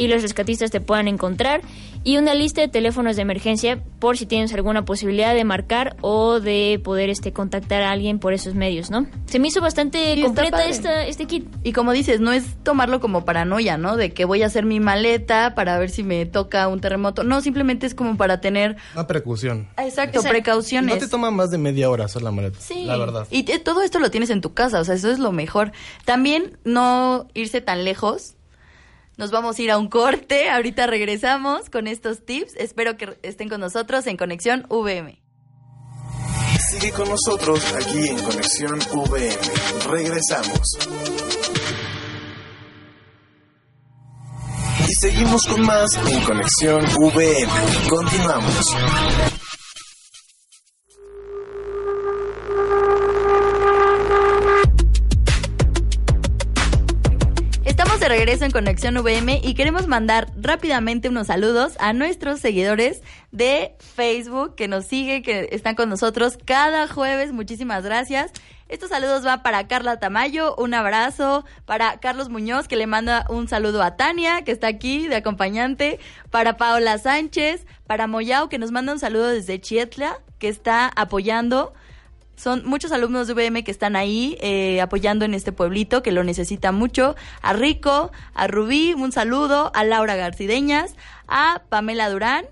y 0.00 0.08
los 0.08 0.22
rescatistas 0.22 0.70
te 0.70 0.80
puedan 0.80 1.06
encontrar 1.08 1.60
y 2.02 2.16
una 2.16 2.34
lista 2.34 2.62
de 2.62 2.68
teléfonos 2.68 3.16
de 3.16 3.22
emergencia 3.22 3.82
por 3.98 4.16
si 4.16 4.24
tienes 4.24 4.54
alguna 4.54 4.86
posibilidad 4.86 5.34
de 5.34 5.44
marcar 5.44 5.96
o 6.00 6.40
de 6.40 6.80
poder 6.82 7.10
este 7.10 7.32
contactar 7.32 7.82
a 7.82 7.90
alguien 7.90 8.18
por 8.18 8.32
esos 8.32 8.54
medios, 8.54 8.90
¿no? 8.90 9.06
Se 9.26 9.38
me 9.38 9.48
hizo 9.48 9.60
bastante 9.60 10.14
Sí, 10.14 10.22
completa 10.22 10.64
esta 10.64 11.04
este 11.06 11.26
kit. 11.26 11.46
Y 11.62 11.72
como 11.72 11.92
dices, 11.92 12.20
no 12.20 12.32
es 12.32 12.44
tomarlo 12.62 13.00
como 13.00 13.26
paranoia, 13.26 13.76
¿no? 13.76 13.96
De 13.98 14.12
que 14.14 14.24
voy 14.24 14.42
a 14.42 14.46
hacer 14.46 14.64
mi 14.64 14.80
maleta 14.80 15.54
para 15.54 15.78
ver 15.78 15.90
si 15.90 16.02
me 16.02 16.24
toca 16.24 16.66
un 16.68 16.80
terremoto. 16.80 17.22
No, 17.22 17.42
simplemente 17.42 17.86
es 17.86 17.94
como 17.94 18.16
para 18.16 18.40
tener, 18.40 18.76
Una 18.94 19.06
precaución. 19.06 19.68
exacto, 19.76 20.20
Exacto. 20.20 20.28
precauciones. 20.30 20.94
No 20.94 20.98
te 21.00 21.08
toma 21.08 21.30
más 21.30 21.50
de 21.50 21.58
media 21.58 21.90
hora 21.90 22.06
hacer 22.06 22.22
la 22.22 22.30
maleta. 22.30 22.58
Sí, 22.60 22.84
La 22.86 22.96
verdad. 22.96 23.26
Y 23.30 23.42
te- 23.42 23.58
todo 23.58 23.82
esto 23.82 23.98
lo 23.98 24.10
tienes 24.10 24.30
en 24.30 24.40
tu 24.40 24.54
casa, 24.54 24.80
o 24.80 24.84
sea, 24.84 24.94
eso 24.94 25.10
es 25.10 25.18
lo 25.18 25.32
mejor. 25.32 25.72
También 26.06 26.56
no 26.64 27.28
irse 27.34 27.60
tan 27.60 27.84
lejos. 27.84 28.36
Nos 29.20 29.30
vamos 29.30 29.58
a 29.58 29.62
ir 29.62 29.70
a 29.70 29.76
un 29.76 29.88
corte, 29.88 30.48
ahorita 30.48 30.86
regresamos 30.86 31.68
con 31.68 31.86
estos 31.86 32.24
tips. 32.24 32.56
Espero 32.56 32.96
que 32.96 33.18
estén 33.22 33.50
con 33.50 33.60
nosotros 33.60 34.06
en 34.06 34.16
Conexión 34.16 34.64
VM. 34.70 35.20
Sigue 36.70 36.90
con 36.90 37.06
nosotros 37.06 37.62
aquí 37.74 38.08
en 38.08 38.18
Conexión 38.18 38.78
VM. 38.78 39.36
Regresamos. 39.90 40.78
Y 44.88 44.92
seguimos 45.02 45.42
con 45.46 45.66
más 45.66 45.90
en 46.10 46.20
Conexión 46.22 46.82
VM. 47.12 47.52
Continuamos. 47.90 49.39
Regreso 58.10 58.44
en 58.44 58.50
Conexión 58.50 58.96
VM 58.96 59.40
y 59.40 59.54
queremos 59.54 59.86
mandar 59.86 60.32
rápidamente 60.36 61.08
unos 61.08 61.28
saludos 61.28 61.76
a 61.78 61.92
nuestros 61.92 62.40
seguidores 62.40 63.02
de 63.30 63.76
Facebook 63.78 64.56
que 64.56 64.66
nos 64.66 64.84
siguen, 64.86 65.22
que 65.22 65.48
están 65.52 65.76
con 65.76 65.88
nosotros 65.88 66.36
cada 66.44 66.88
jueves. 66.88 67.32
Muchísimas 67.32 67.84
gracias. 67.84 68.32
Estos 68.68 68.88
saludos 68.88 69.22
van 69.22 69.44
para 69.44 69.68
Carla 69.68 70.00
Tamayo, 70.00 70.56
un 70.56 70.74
abrazo, 70.74 71.44
para 71.66 72.00
Carlos 72.00 72.30
Muñoz, 72.30 72.66
que 72.66 72.74
le 72.74 72.88
manda 72.88 73.26
un 73.28 73.46
saludo 73.46 73.80
a 73.80 73.96
Tania, 73.96 74.42
que 74.42 74.50
está 74.50 74.66
aquí 74.66 75.06
de 75.06 75.14
acompañante, 75.14 76.00
para 76.30 76.56
Paola 76.56 76.98
Sánchez, 76.98 77.64
para 77.86 78.08
Moyao, 78.08 78.48
que 78.48 78.58
nos 78.58 78.72
manda 78.72 78.92
un 78.92 78.98
saludo 78.98 79.28
desde 79.28 79.60
Chietla, 79.60 80.18
que 80.40 80.48
está 80.48 80.88
apoyando. 80.96 81.74
Son 82.40 82.64
muchos 82.64 82.90
alumnos 82.90 83.28
de 83.28 83.34
VM 83.34 83.62
que 83.64 83.70
están 83.70 83.96
ahí 83.96 84.38
eh, 84.40 84.80
apoyando 84.80 85.26
en 85.26 85.34
este 85.34 85.52
pueblito 85.52 86.02
que 86.02 86.10
lo 86.10 86.24
necesita 86.24 86.72
mucho. 86.72 87.14
A 87.42 87.52
Rico, 87.52 88.12
a 88.32 88.46
Rubí, 88.46 88.94
un 88.94 89.12
saludo, 89.12 89.70
a 89.74 89.84
Laura 89.84 90.16
Garcideñas, 90.16 90.94
a 91.28 91.60
Pamela 91.68 92.08
Durán 92.08 92.46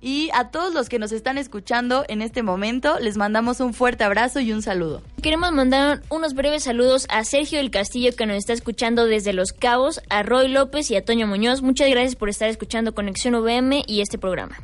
y 0.00 0.30
a 0.32 0.50
todos 0.52 0.72
los 0.74 0.88
que 0.88 1.00
nos 1.00 1.10
están 1.10 1.38
escuchando 1.38 2.04
en 2.06 2.22
este 2.22 2.44
momento. 2.44 3.00
Les 3.00 3.16
mandamos 3.16 3.58
un 3.58 3.74
fuerte 3.74 4.04
abrazo 4.04 4.38
y 4.38 4.52
un 4.52 4.62
saludo. 4.62 5.02
Queremos 5.20 5.50
mandar 5.50 6.02
unos 6.08 6.34
breves 6.34 6.62
saludos 6.62 7.08
a 7.10 7.24
Sergio 7.24 7.58
del 7.58 7.72
Castillo 7.72 8.14
que 8.14 8.26
nos 8.26 8.36
está 8.36 8.52
escuchando 8.52 9.06
desde 9.06 9.32
Los 9.32 9.50
Cabos, 9.50 10.02
a 10.08 10.22
Roy 10.22 10.46
López 10.46 10.88
y 10.92 10.96
a 10.96 11.04
Toño 11.04 11.26
Muñoz. 11.26 11.62
Muchas 11.62 11.90
gracias 11.90 12.14
por 12.14 12.28
estar 12.28 12.48
escuchando 12.48 12.94
Conexión 12.94 13.34
VM 13.34 13.82
y 13.88 14.02
este 14.02 14.18
programa. 14.18 14.56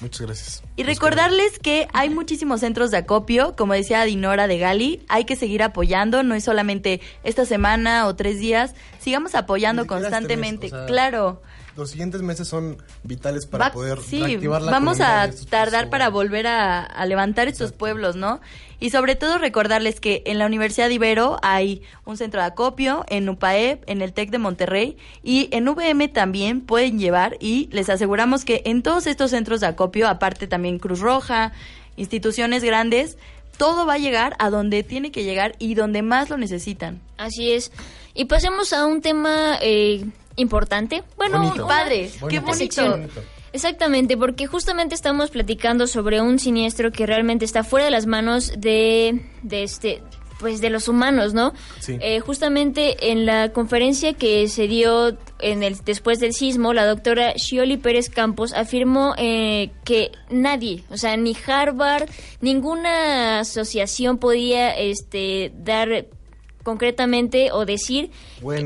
Muchas 0.00 0.26
gracias. 0.26 0.62
Y 0.76 0.82
recordarles 0.82 1.58
que 1.58 1.88
hay 1.94 2.10
muchísimos 2.10 2.60
centros 2.60 2.90
de 2.90 2.98
acopio, 2.98 3.56
como 3.56 3.72
decía 3.72 4.04
Dinora 4.04 4.46
de 4.46 4.58
Gali, 4.58 5.02
hay 5.08 5.24
que 5.24 5.36
seguir 5.36 5.62
apoyando, 5.62 6.22
no 6.22 6.34
es 6.34 6.44
solamente 6.44 7.00
esta 7.24 7.46
semana 7.46 8.06
o 8.06 8.14
tres 8.14 8.38
días, 8.38 8.74
sigamos 8.98 9.34
apoyando 9.34 9.82
este 9.82 9.94
constantemente, 9.94 10.66
mes, 10.66 10.72
o 10.72 10.76
sea, 10.76 10.86
claro. 10.86 11.42
Los 11.76 11.90
siguientes 11.90 12.22
meses 12.22 12.48
son 12.48 12.78
vitales 13.02 13.44
para 13.46 13.66
Va- 13.66 13.72
poder 13.72 13.98
sí, 14.00 14.22
reactivar 14.22 14.62
la 14.62 14.70
vamos 14.72 14.98
economía 14.98 15.22
a 15.24 15.30
tardar 15.50 15.90
para 15.90 16.08
volver 16.08 16.46
a, 16.46 16.82
a 16.82 17.04
levantar 17.06 17.48
estos 17.48 17.72
pueblos, 17.72 18.16
¿no? 18.16 18.40
Y 18.80 18.90
sobre 18.90 19.14
todo 19.14 19.38
recordarles 19.38 20.00
que 20.00 20.22
en 20.26 20.38
la 20.38 20.46
Universidad 20.46 20.88
de 20.88 20.94
Ibero 20.94 21.38
hay 21.42 21.82
un 22.04 22.16
centro 22.16 22.40
de 22.40 22.46
acopio, 22.46 23.04
en 23.08 23.28
UPAEP, 23.28 23.82
en 23.88 24.02
el 24.02 24.12
TEC 24.12 24.30
de 24.30 24.38
Monterrey 24.38 24.96
y 25.22 25.48
en 25.50 25.66
VM 25.68 26.08
también 26.08 26.60
pueden 26.60 26.98
llevar 26.98 27.36
y 27.40 27.68
les 27.72 27.88
aseguramos 27.88 28.44
que 28.44 28.62
en 28.66 28.82
todos 28.82 29.06
estos 29.06 29.30
centros 29.30 29.60
de 29.60 29.66
acopio, 29.66 30.08
aparte 30.08 30.46
también 30.46 30.78
Cruz 30.78 31.00
Roja, 31.00 31.52
instituciones 31.96 32.62
grandes, 32.62 33.16
todo 33.56 33.86
va 33.86 33.94
a 33.94 33.98
llegar 33.98 34.36
a 34.38 34.50
donde 34.50 34.82
tiene 34.82 35.10
que 35.10 35.24
llegar 35.24 35.54
y 35.58 35.74
donde 35.74 36.02
más 36.02 36.28
lo 36.28 36.36
necesitan. 36.36 37.00
Así 37.16 37.52
es. 37.52 37.72
Y 38.14 38.26
pasemos 38.26 38.72
a 38.74 38.86
un 38.86 39.00
tema 39.00 39.58
eh, 39.62 40.04
importante. 40.36 41.02
Bueno, 41.16 41.38
Bonito. 41.38 41.66
Padre, 41.66 42.10
qué 42.28 42.40
bonito. 42.40 42.98
Exactamente, 43.52 44.16
porque 44.16 44.46
justamente 44.46 44.94
estamos 44.94 45.30
platicando 45.30 45.86
sobre 45.86 46.20
un 46.20 46.38
siniestro 46.38 46.92
que 46.92 47.06
realmente 47.06 47.44
está 47.44 47.64
fuera 47.64 47.86
de 47.86 47.90
las 47.90 48.06
manos 48.06 48.52
de, 48.58 49.24
de 49.42 49.62
este 49.62 50.02
pues 50.38 50.60
de 50.60 50.70
los 50.70 50.88
humanos, 50.88 51.34
¿no? 51.34 51.54
Sí. 51.80 51.96
Eh, 52.00 52.20
justamente 52.20 53.10
en 53.10 53.24
la 53.24 53.52
conferencia 53.52 54.12
que 54.12 54.48
se 54.48 54.68
dio 54.68 55.16
en 55.40 55.62
el 55.62 55.78
después 55.84 56.20
del 56.20 56.34
sismo, 56.34 56.74
la 56.74 56.86
doctora 56.86 57.32
Shioli 57.36 57.76
Pérez 57.76 58.10
Campos 58.10 58.52
afirmó 58.52 59.14
eh, 59.16 59.70
que 59.84 60.12
nadie, 60.28 60.84
o 60.90 60.96
sea, 60.96 61.16
ni 61.16 61.36
Harvard, 61.46 62.08
ninguna 62.40 63.40
asociación 63.40 64.18
podía 64.18 64.76
este 64.76 65.52
dar 65.56 66.06
concretamente 66.66 67.52
o 67.52 67.64
decir 67.64 68.10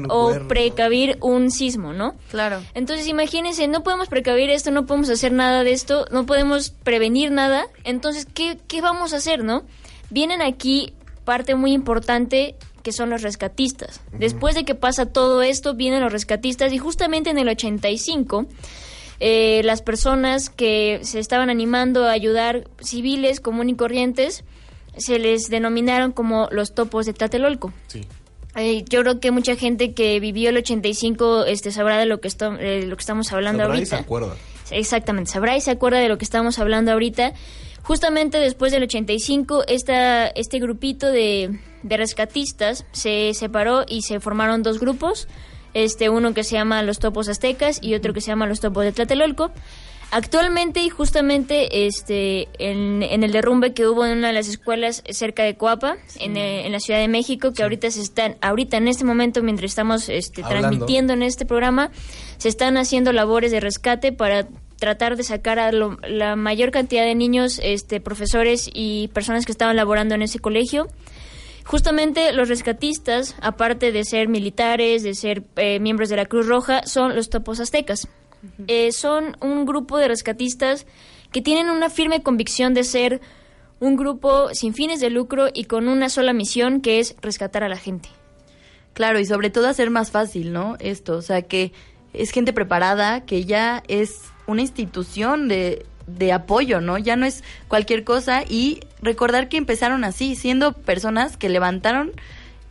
o 0.09 0.33
precavir 0.49 1.19
un 1.21 1.51
sismo, 1.51 1.93
¿no? 1.93 2.15
Claro. 2.31 2.63
Entonces, 2.73 3.07
imagínense, 3.07 3.69
no 3.69 3.83
podemos 3.83 4.09
precavir 4.09 4.49
esto, 4.49 4.71
no 4.71 4.87
podemos 4.87 5.11
hacer 5.11 5.33
nada 5.33 5.65
de 5.65 5.73
esto, 5.73 6.07
no 6.11 6.25
podemos 6.25 6.71
prevenir 6.71 7.31
nada. 7.31 7.67
Entonces, 7.85 8.25
¿qué, 8.25 8.59
qué 8.69 8.81
vamos 8.81 9.13
a 9.13 9.19
hacer, 9.19 9.45
no? 9.45 9.65
Vienen 10.09 10.41
aquí 10.41 10.95
parte 11.27 11.55
muy 11.55 11.73
importante 11.73 12.55
que 12.83 12.93
son 12.93 13.11
los 13.11 13.21
rescatistas. 13.21 14.01
Después 14.19 14.55
de 14.55 14.65
que 14.65 14.75
pasa 14.75 15.05
todo 15.05 15.43
esto, 15.43 15.75
vienen 15.75 16.01
los 16.01 16.11
rescatistas 16.11 16.73
y 16.73 16.79
justamente 16.79 17.29
en 17.29 17.37
el 17.37 17.51
85 17.51 18.47
eh, 19.23 19.61
las 19.65 19.83
personas 19.83 20.49
que 20.49 21.01
se 21.03 21.19
estaban 21.19 21.51
animando 21.51 22.07
a 22.07 22.13
ayudar 22.13 22.67
civiles 22.81 23.41
común 23.41 23.69
y 23.69 23.77
corrientes 23.77 24.43
se 24.97 25.19
les 25.19 25.49
denominaron 25.49 26.13
como 26.13 26.49
los 26.51 26.75
topos 26.75 27.07
de 27.07 27.13
Tlatelolco. 27.13 27.73
Sí. 27.89 28.07
Eh, 28.57 28.85
yo 28.89 29.03
creo 29.03 29.21
que 29.21 29.31
mucha 29.31 29.55
gente 29.57 29.93
que 29.95 30.19
vivió 30.21 30.51
el 30.51 30.57
85 30.57 31.45
este, 31.45 31.71
sabrá 31.71 31.99
de 31.99 32.07
lo 32.07 32.21
que, 32.21 32.29
esto- 32.29 32.57
eh, 32.59 32.85
lo 32.87 32.97
que 32.97 33.01
estamos 33.01 33.33
hablando 33.33 33.63
Sabrá 33.63 33.81
y 33.81 33.87
se 33.87 33.95
acuerda. 33.97 34.35
Exactamente, 34.73 35.31
sabrá 35.31 35.57
y 35.57 35.61
se 35.61 35.71
acuerda 35.71 35.99
de 35.99 36.09
lo 36.09 36.19
que 36.19 36.25
estamos 36.25 36.59
hablando 36.59 36.93
ahorita. 36.93 37.33
Justamente 37.83 38.39
después 38.39 38.73
del 38.73 38.83
85, 38.83 39.65
esta, 39.67 40.27
este 40.29 40.59
grupito 40.59 41.11
de, 41.11 41.59
de 41.83 41.97
rescatistas 41.97 42.85
se 42.93 43.33
separó 43.35 43.85
y 43.89 44.03
se 44.03 44.21
formaron 44.21 44.63
dos 44.63 44.79
grupos, 44.79 45.29
este 45.73 46.09
uno 46.09 46.35
que 46.35 46.45
se 46.45 46.53
llama 46.57 46.83
los 46.83 46.99
Topos 46.99 47.29
Aztecas 47.29 47.79
y 47.83 47.95
otro 47.95 48.13
que 48.13 48.21
se 48.21 48.29
llama 48.29 48.47
los 48.47 48.61
Topos 48.61 48.85
de 48.85 48.93
Tlatelolco. 48.93 49.51
Actualmente 50.13 50.81
y 50.81 50.89
justamente 50.89 51.87
este 51.87 52.49
en, 52.59 53.03
en 53.05 53.23
el 53.23 53.31
derrumbe 53.31 53.73
que 53.75 53.87
hubo 53.87 54.05
en 54.05 54.19
una 54.19 54.27
de 54.29 54.33
las 54.33 54.49
escuelas 54.49 55.05
cerca 55.09 55.45
de 55.45 55.57
Coapa, 55.57 55.99
en, 56.19 56.37
eh, 56.37 56.67
en 56.67 56.73
la 56.73 56.81
Ciudad 56.81 56.99
de 56.99 57.07
México, 57.07 57.53
que 57.53 57.63
ahorita 57.63 57.91
se 57.93 58.01
están, 58.01 58.37
ahorita 58.41 58.77
en 58.77 58.89
este 58.89 59.05
momento 59.05 59.41
mientras 59.43 59.71
estamos 59.71 60.09
este, 60.09 60.43
transmitiendo 60.61 61.13
en 61.13 61.23
este 61.23 61.47
programa, 61.47 61.93
se 62.39 62.49
están 62.49 62.77
haciendo 62.77 63.13
labores 63.13 63.53
de 63.53 63.61
rescate 63.61 64.11
para 64.13 64.49
tratar 64.81 65.17
de 65.17 65.23
sacar 65.23 65.61
a 65.61 65.71
lo- 65.71 65.99
la 66.09 66.35
mayor 66.35 66.73
cantidad 66.73 67.05
de 67.05 67.15
niños, 67.15 67.61
este, 67.63 68.01
profesores 68.01 68.69
y 68.73 69.09
personas 69.09 69.47
que 69.47 69.53
estaban 69.53 69.77
laborando 69.77 70.17
en 70.17 70.23
ese 70.23 70.41
colegio. 70.41 70.89
Justamente 71.65 72.33
los 72.33 72.49
rescatistas, 72.49 73.37
aparte 73.43 73.93
de 73.93 74.05
ser 74.05 74.27
militares, 74.29 75.05
de 75.05 75.15
ser 75.15 75.45
eh, 75.57 75.79
miembros 75.79 76.09
de 76.09 76.17
la 76.17 76.25
Cruz 76.27 76.47
Roja, 76.49 76.85
son 76.85 77.15
los 77.15 77.31
topos 77.31 77.61
aztecas. 77.61 78.09
Eh, 78.69 78.93
son 78.93 79.37
un 79.41 79.67
grupo 79.67 79.99
de 79.99 80.09
rescatistas 80.09 80.87
que 81.33 81.43
tienen 81.43 81.71
una 81.71 81.91
firme 81.91 82.23
convicción 82.23 82.75
de 82.75 82.85
ser 82.85 83.21
un 83.81 83.97
grupo 83.97 84.55
sin 84.55 84.75
fines 84.75 85.01
de 85.01 85.11
lucro 85.11 85.49
y 85.53 85.65
con 85.65 85.89
una 85.89 86.09
sola 86.09 86.33
misión 86.33 86.81
que 86.81 87.01
es 87.01 87.17
rescatar 87.23 87.65
a 87.65 87.69
la 87.69 87.77
gente. 87.77 88.09
Claro, 88.93 89.19
y 89.19 89.27
sobre 89.27 89.51
todo 89.51 89.69
hacer 89.69 89.91
más 89.91 90.11
fácil, 90.11 90.53
¿no? 90.53 90.77
Esto, 90.81 91.17
o 91.17 91.23
sea, 91.23 91.43
que 91.43 91.73
es 92.13 92.31
gente 92.31 92.53
preparada, 92.53 93.25
que 93.25 93.45
ya 93.45 93.83
es 93.89 94.21
una 94.47 94.63
institución 94.63 95.49
de, 95.49 95.87
de 96.07 96.33
apoyo, 96.33 96.81
¿no? 96.81 96.99
Ya 96.99 97.17
no 97.17 97.25
es 97.25 97.45
cualquier 97.69 98.05
cosa 98.05 98.43
y 98.47 98.81
recordar 99.01 99.49
que 99.49 99.57
empezaron 99.57 100.05
así, 100.05 100.35
siendo 100.35 100.73
personas 100.73 101.37
que 101.37 101.49
levantaron, 101.49 102.13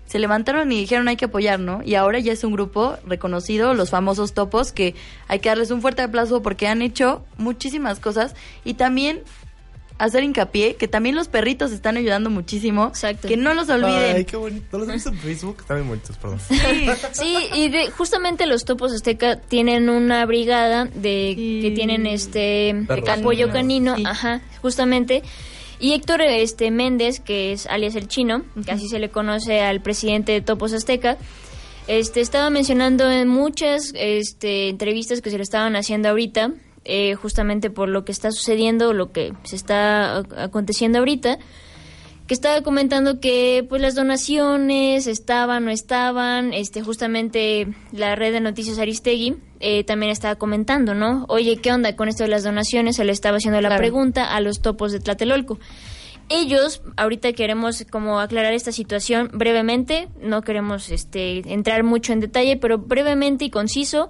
se 0.09 0.17
levantaron 0.17 0.71
y 0.71 0.79
dijeron 0.79 1.07
hay 1.07 1.17
que 1.17 1.25
apoyar, 1.25 1.59
¿no? 1.59 1.81
Y 1.85 1.93
ahora 1.93 2.17
ya 2.17 2.33
es 2.33 2.43
un 2.43 2.51
grupo 2.51 2.97
reconocido, 3.05 3.75
los 3.75 3.91
famosos 3.91 4.33
topos, 4.33 4.71
que 4.71 4.95
hay 5.27 5.37
que 5.39 5.49
darles 5.49 5.69
un 5.69 5.81
fuerte 5.83 6.01
aplauso 6.01 6.41
porque 6.41 6.67
han 6.67 6.81
hecho 6.81 7.23
muchísimas 7.37 7.99
cosas 7.99 8.33
y 8.65 8.73
también 8.73 9.21
hacer 9.99 10.23
hincapié 10.23 10.75
que 10.77 10.87
también 10.87 11.13
los 11.13 11.27
perritos 11.27 11.71
están 11.73 11.97
ayudando 11.97 12.29
muchísimo, 12.29 12.87
Exacto. 12.87 13.27
que 13.27 13.35
no 13.37 13.53
los 13.53 13.69
olviden. 13.69 14.15
Ay, 14.15 14.25
qué 14.25 14.37
bonito. 14.37 14.65
¿No 14.71 14.79
los 14.79 14.87
has 14.87 14.93
visto 14.95 15.09
en 15.09 15.17
Facebook? 15.17 15.57
Están 15.59 15.77
bien 15.77 15.89
bonitos, 15.89 16.17
perdón. 16.17 16.39
Sí, 17.11 17.35
y 17.53 17.69
de- 17.69 17.91
justamente 17.91 18.45
los 18.47 18.65
topos 18.65 18.93
azteca 18.93 19.35
tienen 19.35 19.89
una 19.89 20.25
brigada 20.25 20.85
de 20.85 21.33
Sí. 21.35 21.59
que 21.61 21.71
tienen 21.71 22.07
este 22.07 22.73
Perros. 22.87 23.09
apoyo 23.09 23.51
canino, 23.51 23.95
Sí. 23.97 24.03
ajá, 24.07 24.41
justamente. 24.61 25.21
Y 25.79 25.93
Héctor 25.93 26.21
este 26.21 26.71
Méndez, 26.71 27.19
que 27.19 27.53
es 27.53 27.65
alias 27.67 27.95
el 27.95 28.07
chino, 28.07 28.43
que 28.65 28.71
así 28.71 28.89
se 28.89 28.99
le 28.99 29.09
conoce 29.09 29.61
al 29.61 29.81
presidente 29.81 30.31
de 30.33 30.41
Topos 30.41 30.73
Azteca, 30.73 31.17
este 31.87 32.21
estaba 32.21 32.49
mencionando 32.49 33.09
en 33.09 33.27
muchas 33.27 33.93
este, 33.95 34.69
entrevistas 34.69 35.21
que 35.21 35.29
se 35.31 35.37
le 35.37 35.43
estaban 35.43 35.75
haciendo 35.75 36.09
ahorita, 36.09 36.51
eh, 36.85 37.15
justamente 37.15 37.69
por 37.69 37.87
lo 37.89 38.03
que 38.05 38.11
está 38.11 38.31
sucediendo, 38.31 38.93
lo 38.93 39.11
que 39.11 39.33
se 39.43 39.55
está 39.55 40.19
ac- 40.21 40.37
aconteciendo 40.37 40.99
ahorita, 40.99 41.39
que 42.29 42.35
estaba 42.35 42.61
comentando 42.61 43.19
que 43.19 43.65
pues 43.67 43.81
las 43.81 43.95
donaciones 43.95 45.07
estaban 45.07 45.65
no 45.65 45.71
estaban 45.71 46.53
este 46.53 46.83
justamente 46.83 47.67
la 47.91 48.15
red 48.15 48.31
de 48.31 48.39
noticias 48.39 48.77
Aristegui 48.77 49.37
eh, 49.59 49.83
también 49.83 50.11
estaba 50.11 50.35
comentando 50.35 50.93
no 50.93 51.25
oye 51.27 51.57
qué 51.57 51.71
onda 51.73 51.95
con 51.95 52.07
esto 52.07 52.23
de 52.23 52.29
las 52.29 52.43
donaciones 52.43 52.97
se 52.97 53.03
le 53.03 53.13
estaba 53.13 53.37
haciendo 53.37 53.59
la 53.61 53.69
Claro. 53.69 53.81
pregunta 53.81 54.35
a 54.35 54.41
los 54.41 54.61
topos 54.61 54.91
de 54.91 54.99
Tlatelolco. 54.99 55.57
Ellos 56.29 56.83
ahorita 56.97 57.33
queremos 57.33 57.83
como 57.89 58.19
aclarar 58.19 58.53
esta 58.53 58.71
situación 58.71 59.31
brevemente 59.33 60.07
no 60.21 60.43
queremos 60.43 60.91
este 60.91 61.39
entrar 61.51 61.83
mucho 61.83 62.13
en 62.13 62.19
detalle 62.19 62.57
pero 62.57 62.77
brevemente 62.77 63.45
y 63.45 63.49
conciso 63.49 64.07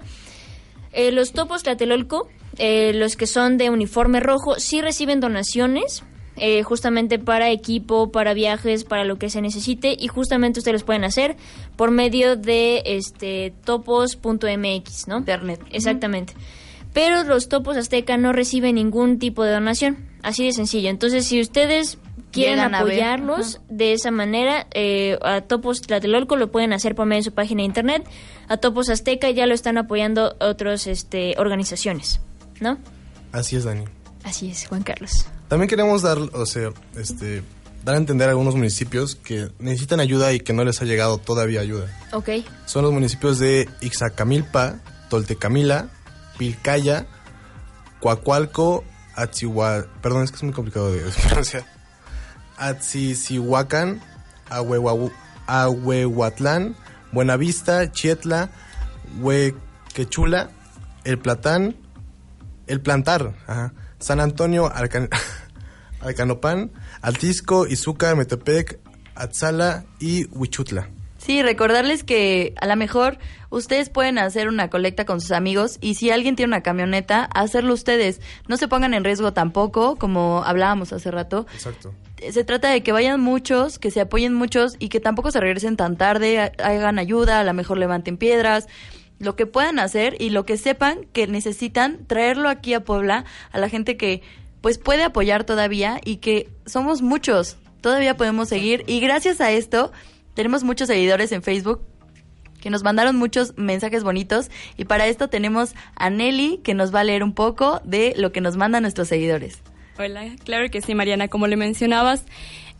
eh, 0.92 1.10
los 1.12 1.32
topos 1.32 1.62
Tlatelolco, 1.62 2.28
eh, 2.58 2.92
los 2.94 3.16
que 3.16 3.26
son 3.26 3.56
de 3.56 3.70
uniforme 3.70 4.20
rojo, 4.20 4.56
sí 4.58 4.82
reciben 4.82 5.20
donaciones, 5.20 6.02
eh, 6.40 6.62
justamente 6.62 7.18
para 7.18 7.50
equipo, 7.50 8.10
para 8.10 8.34
viajes, 8.34 8.84
para 8.84 9.04
lo 9.04 9.18
que 9.18 9.30
se 9.30 9.40
necesite, 9.42 9.94
y 9.98 10.08
justamente 10.08 10.60
ustedes 10.60 10.74
los 10.74 10.84
pueden 10.84 11.04
hacer 11.04 11.36
por 11.76 11.90
medio 11.90 12.36
de 12.36 12.82
este 12.86 13.52
topos.mx, 13.64 15.08
¿no? 15.08 15.18
Internet. 15.18 15.60
Exactamente. 15.70 16.34
Pero 16.92 17.22
los 17.24 17.48
topos 17.48 17.76
azteca 17.76 18.16
no 18.16 18.32
reciben 18.32 18.74
ningún 18.74 19.18
tipo 19.18 19.44
de 19.44 19.52
donación, 19.52 20.08
así 20.22 20.44
de 20.44 20.52
sencillo. 20.52 20.90
Entonces, 20.90 21.26
si 21.26 21.40
ustedes 21.40 21.98
quieren 22.32 22.56
Llegan 22.56 22.74
apoyarlos 22.74 23.60
de 23.68 23.92
esa 23.92 24.10
manera, 24.10 24.66
eh, 24.72 25.18
a 25.22 25.42
Topos 25.42 25.82
Tlatelolco 25.82 26.36
lo 26.36 26.50
pueden 26.50 26.72
hacer 26.72 26.94
por 26.94 27.06
medio 27.06 27.20
de 27.20 27.24
su 27.24 27.32
página 27.32 27.60
de 27.60 27.66
internet, 27.66 28.08
a 28.48 28.56
Topos 28.56 28.88
Azteca 28.88 29.30
ya 29.30 29.46
lo 29.46 29.54
están 29.54 29.78
apoyando 29.78 30.36
otras 30.40 30.86
este, 30.86 31.34
organizaciones, 31.38 32.20
¿no? 32.60 32.78
Así 33.32 33.56
es, 33.56 33.64
Dani. 33.64 33.84
Así 34.24 34.50
es, 34.50 34.66
Juan 34.66 34.82
Carlos. 34.82 35.26
También 35.50 35.68
queremos 35.68 36.00
dar, 36.00 36.16
o 36.18 36.46
sea, 36.46 36.70
este, 36.96 37.42
dar 37.84 37.96
a 37.96 37.98
entender 37.98 38.28
a 38.28 38.30
algunos 38.30 38.54
municipios 38.54 39.16
que 39.16 39.50
necesitan 39.58 40.00
ayuda 40.00 40.32
y 40.32 40.40
que 40.40 40.52
no 40.54 40.64
les 40.64 40.80
ha 40.80 40.86
llegado 40.86 41.18
todavía 41.18 41.60
ayuda. 41.60 41.86
Ok. 42.12 42.28
Son 42.66 42.82
los 42.82 42.92
municipios 42.92 43.38
de 43.38 43.68
Ixacamilpa, 43.82 44.76
Toltecamila, 45.10 45.88
Pilcaya, 46.38 47.06
Coacualco, 48.00 48.84
Atzihua... 49.16 49.86
Perdón, 50.00 50.22
es 50.22 50.30
que 50.30 50.36
es 50.36 50.42
muy 50.44 50.52
complicado 50.52 50.92
de 50.92 51.00
pronunciar. 51.28 51.64
Atzisihuacan, 52.56 54.00
Ahuehuahu- 54.50 55.12
Ahuehuatlán, 55.46 56.76
Buenavista, 57.12 57.90
Chietla, 57.90 58.50
Huequechula, 59.20 60.50
El 61.02 61.18
Platán, 61.18 61.74
El 62.68 62.80
Plantar, 62.80 63.34
ajá, 63.48 63.72
San 63.98 64.20
Antonio, 64.20 64.70
Alcan- 64.72 65.08
Alcanopán, 66.00 66.70
Altisco, 67.02 67.66
Izúcar, 67.66 68.16
Metepec, 68.16 68.78
Atzala 69.14 69.84
y 69.98 70.26
Huichutla. 70.32 70.88
Sí, 71.18 71.42
recordarles 71.42 72.02
que 72.02 72.54
a 72.60 72.66
lo 72.66 72.76
mejor 72.76 73.18
ustedes 73.50 73.90
pueden 73.90 74.16
hacer 74.18 74.48
una 74.48 74.70
colecta 74.70 75.04
con 75.04 75.20
sus 75.20 75.32
amigos 75.32 75.76
y 75.82 75.94
si 75.94 76.10
alguien 76.10 76.34
tiene 76.34 76.48
una 76.48 76.62
camioneta, 76.62 77.24
hacerlo 77.24 77.74
ustedes. 77.74 78.22
No 78.48 78.56
se 78.56 78.68
pongan 78.68 78.94
en 78.94 79.04
riesgo 79.04 79.34
tampoco, 79.34 79.96
como 79.96 80.42
hablábamos 80.46 80.94
hace 80.94 81.10
rato. 81.10 81.46
Exacto. 81.52 81.92
Se 82.32 82.42
trata 82.44 82.70
de 82.70 82.82
que 82.82 82.92
vayan 82.92 83.20
muchos, 83.20 83.78
que 83.78 83.90
se 83.90 84.00
apoyen 84.00 84.32
muchos 84.32 84.76
y 84.78 84.88
que 84.88 85.00
tampoco 85.00 85.30
se 85.30 85.40
regresen 85.40 85.76
tan 85.76 85.96
tarde, 85.98 86.40
ha- 86.40 86.52
hagan 86.62 86.98
ayuda, 86.98 87.40
a 87.40 87.44
lo 87.44 87.52
mejor 87.52 87.76
levanten 87.76 88.16
piedras, 88.16 88.66
lo 89.18 89.36
que 89.36 89.44
puedan 89.44 89.78
hacer 89.78 90.16
y 90.18 90.30
lo 90.30 90.46
que 90.46 90.56
sepan 90.56 91.00
que 91.12 91.26
necesitan 91.26 92.06
traerlo 92.06 92.48
aquí 92.48 92.72
a 92.72 92.80
Puebla 92.84 93.26
a 93.52 93.58
la 93.58 93.68
gente 93.68 93.98
que 93.98 94.22
pues 94.60 94.78
puede 94.78 95.02
apoyar 95.02 95.44
todavía 95.44 96.00
y 96.04 96.16
que 96.16 96.48
somos 96.66 97.02
muchos, 97.02 97.56
todavía 97.80 98.16
podemos 98.16 98.48
seguir 98.48 98.84
y 98.86 99.00
gracias 99.00 99.40
a 99.40 99.50
esto 99.50 99.92
tenemos 100.34 100.64
muchos 100.64 100.88
seguidores 100.88 101.32
en 101.32 101.42
Facebook 101.42 101.82
que 102.60 102.70
nos 102.70 102.82
mandaron 102.82 103.16
muchos 103.16 103.56
mensajes 103.56 104.04
bonitos 104.04 104.50
y 104.76 104.84
para 104.84 105.06
esto 105.06 105.28
tenemos 105.28 105.74
a 105.96 106.10
Nelly 106.10 106.60
que 106.62 106.74
nos 106.74 106.94
va 106.94 107.00
a 107.00 107.04
leer 107.04 107.24
un 107.24 107.32
poco 107.32 107.80
de 107.84 108.14
lo 108.16 108.32
que 108.32 108.40
nos 108.40 108.56
mandan 108.56 108.82
nuestros 108.82 109.08
seguidores. 109.08 109.62
Hola, 109.98 110.34
claro 110.44 110.70
que 110.70 110.80
sí, 110.80 110.94
Mariana. 110.94 111.28
Como 111.28 111.46
le 111.46 111.56
mencionabas, 111.56 112.24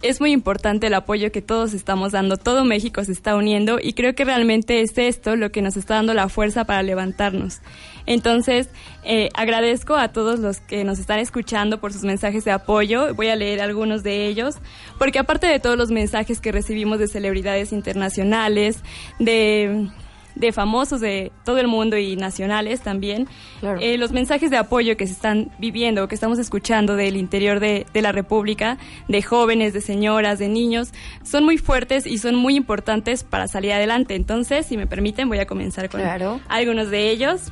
es 0.02 0.20
muy 0.20 0.32
importante 0.32 0.86
el 0.86 0.94
apoyo 0.94 1.30
que 1.30 1.42
todos 1.42 1.74
estamos 1.74 2.12
dando. 2.12 2.36
Todo 2.36 2.64
México 2.64 3.04
se 3.04 3.12
está 3.12 3.36
uniendo 3.36 3.78
y 3.80 3.92
creo 3.92 4.14
que 4.14 4.24
realmente 4.24 4.80
es 4.80 4.96
esto 4.96 5.36
lo 5.36 5.52
que 5.52 5.62
nos 5.62 5.76
está 5.76 5.96
dando 5.96 6.14
la 6.14 6.28
fuerza 6.28 6.64
para 6.64 6.82
levantarnos. 6.82 7.60
Entonces, 8.06 8.70
eh, 9.04 9.28
agradezco 9.34 9.96
a 9.96 10.08
todos 10.08 10.40
los 10.40 10.60
que 10.60 10.84
nos 10.84 10.98
están 10.98 11.18
escuchando 11.18 11.80
por 11.80 11.92
sus 11.92 12.02
mensajes 12.02 12.44
de 12.44 12.50
apoyo. 12.50 13.14
Voy 13.14 13.28
a 13.28 13.36
leer 13.36 13.60
algunos 13.60 14.02
de 14.02 14.26
ellos, 14.26 14.56
porque 14.98 15.18
aparte 15.18 15.46
de 15.46 15.60
todos 15.60 15.76
los 15.76 15.90
mensajes 15.90 16.40
que 16.40 16.50
recibimos 16.50 16.98
de 16.98 17.08
celebridades 17.08 17.72
internacionales, 17.72 18.82
de 19.18 19.90
de 20.34 20.52
famosos 20.52 21.00
de 21.00 21.32
todo 21.44 21.58
el 21.58 21.66
mundo 21.68 21.96
y 21.98 22.16
nacionales 22.16 22.80
también. 22.80 23.28
Claro. 23.60 23.78
Eh, 23.80 23.98
los 23.98 24.12
mensajes 24.12 24.50
de 24.50 24.56
apoyo 24.56 24.96
que 24.96 25.06
se 25.06 25.12
están 25.12 25.50
viviendo, 25.58 26.06
que 26.08 26.14
estamos 26.14 26.38
escuchando 26.38 26.96
del 26.96 27.16
interior 27.16 27.60
de, 27.60 27.86
de 27.92 28.02
la 28.02 28.12
República, 28.12 28.78
de 29.08 29.22
jóvenes, 29.22 29.72
de 29.72 29.80
señoras, 29.80 30.38
de 30.38 30.48
niños, 30.48 30.92
son 31.22 31.44
muy 31.44 31.58
fuertes 31.58 32.06
y 32.06 32.18
son 32.18 32.34
muy 32.36 32.56
importantes 32.56 33.24
para 33.24 33.48
salir 33.48 33.72
adelante. 33.72 34.14
Entonces, 34.14 34.66
si 34.66 34.76
me 34.76 34.86
permiten, 34.86 35.28
voy 35.28 35.38
a 35.38 35.46
comenzar 35.46 35.88
con 35.88 36.00
Claro. 36.00 36.40
algunos 36.48 36.90
de 36.90 37.10
ellos. 37.10 37.50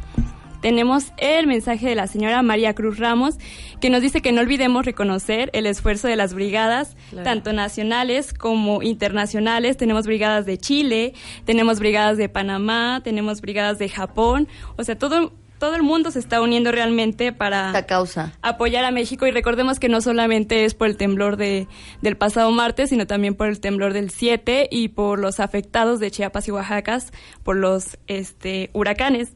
Tenemos 0.60 1.12
el 1.18 1.46
mensaje 1.46 1.88
de 1.88 1.94
la 1.94 2.06
señora 2.06 2.42
María 2.42 2.74
Cruz 2.74 2.98
Ramos, 2.98 3.36
que 3.80 3.90
nos 3.90 4.02
dice 4.02 4.20
que 4.20 4.32
no 4.32 4.40
olvidemos 4.40 4.84
reconocer 4.84 5.50
el 5.52 5.66
esfuerzo 5.66 6.08
de 6.08 6.16
las 6.16 6.34
brigadas, 6.34 6.96
Claro. 7.10 7.24
tanto 7.24 7.52
nacionales 7.52 8.34
como 8.34 8.82
internacionales. 8.82 9.76
Tenemos 9.76 10.06
brigadas 10.06 10.46
de 10.46 10.58
Chile, 10.58 11.14
tenemos 11.44 11.78
brigadas 11.78 12.16
de 12.16 12.28
Panamá, 12.28 13.00
tenemos 13.04 13.40
brigadas 13.40 13.78
de 13.78 13.88
Japón, 13.88 14.48
o 14.76 14.84
sea, 14.84 14.98
todo 14.98 15.32
todo 15.58 15.74
el 15.74 15.82
mundo 15.82 16.12
se 16.12 16.20
está 16.20 16.40
uniendo 16.40 16.70
realmente 16.70 17.32
para 17.32 17.66
Esta 17.66 17.84
causa. 17.84 18.32
apoyar 18.42 18.84
a 18.84 18.92
México 18.92 19.26
y 19.26 19.32
recordemos 19.32 19.80
que 19.80 19.88
no 19.88 20.00
solamente 20.00 20.64
es 20.64 20.74
por 20.74 20.86
el 20.86 20.96
temblor 20.96 21.36
de, 21.36 21.66
del 22.00 22.16
pasado 22.16 22.52
martes, 22.52 22.90
sino 22.90 23.08
también 23.08 23.34
por 23.34 23.48
el 23.48 23.58
temblor 23.58 23.92
del 23.92 24.10
7 24.10 24.68
y 24.70 24.90
por 24.90 25.18
los 25.18 25.40
afectados 25.40 25.98
de 25.98 26.12
Chiapas 26.12 26.46
y 26.46 26.52
Oaxaca 26.52 27.00
por 27.42 27.56
los 27.56 27.98
este, 28.06 28.70
huracanes. 28.72 29.30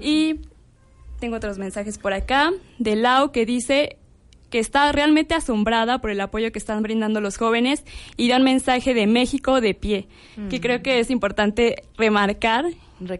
Y 0.00 0.40
tengo 1.20 1.36
otros 1.36 1.58
mensajes 1.58 1.98
por 1.98 2.12
acá 2.12 2.52
de 2.78 2.96
Lau 2.96 3.32
que 3.32 3.46
dice 3.46 3.98
que 4.50 4.58
está 4.58 4.90
realmente 4.92 5.34
asombrada 5.34 6.00
por 6.00 6.10
el 6.10 6.20
apoyo 6.20 6.52
que 6.52 6.58
están 6.58 6.82
brindando 6.82 7.20
los 7.20 7.36
jóvenes 7.36 7.84
y 8.16 8.28
da 8.28 8.38
un 8.38 8.44
mensaje 8.44 8.94
de 8.94 9.06
México 9.06 9.60
de 9.60 9.74
pie, 9.74 10.06
que 10.48 10.60
creo 10.60 10.82
que 10.82 11.00
es 11.00 11.10
importante 11.10 11.82
remarcar, 11.96 12.64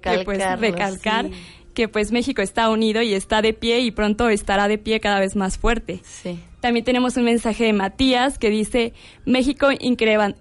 que, 0.03 0.23
pues, 0.25 0.43
recalcar 0.59 1.27
sí. 1.27 1.33
que 1.75 1.87
pues 1.89 2.13
México 2.13 2.41
está 2.41 2.71
unido 2.71 3.03
y 3.03 3.13
está 3.13 3.43
de 3.43 3.53
pie 3.53 3.81
y 3.81 3.91
pronto 3.91 4.29
estará 4.31 4.69
de 4.69 4.79
pie 4.79 5.01
cada 5.01 5.21
vez 5.21 5.37
más 5.37 5.59
fuerte. 5.59 6.01
Sí. 6.03 6.39
También 6.61 6.85
tenemos 6.85 7.17
un 7.17 7.25
mensaje 7.25 7.65
de 7.65 7.73
Matías 7.73 8.39
que 8.39 8.51
dice 8.51 8.93
México 9.25 9.69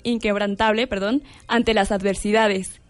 inquebrantable, 0.03 0.87
perdón, 0.87 1.21
ante 1.47 1.73
las 1.73 1.91
adversidades. 1.91 2.81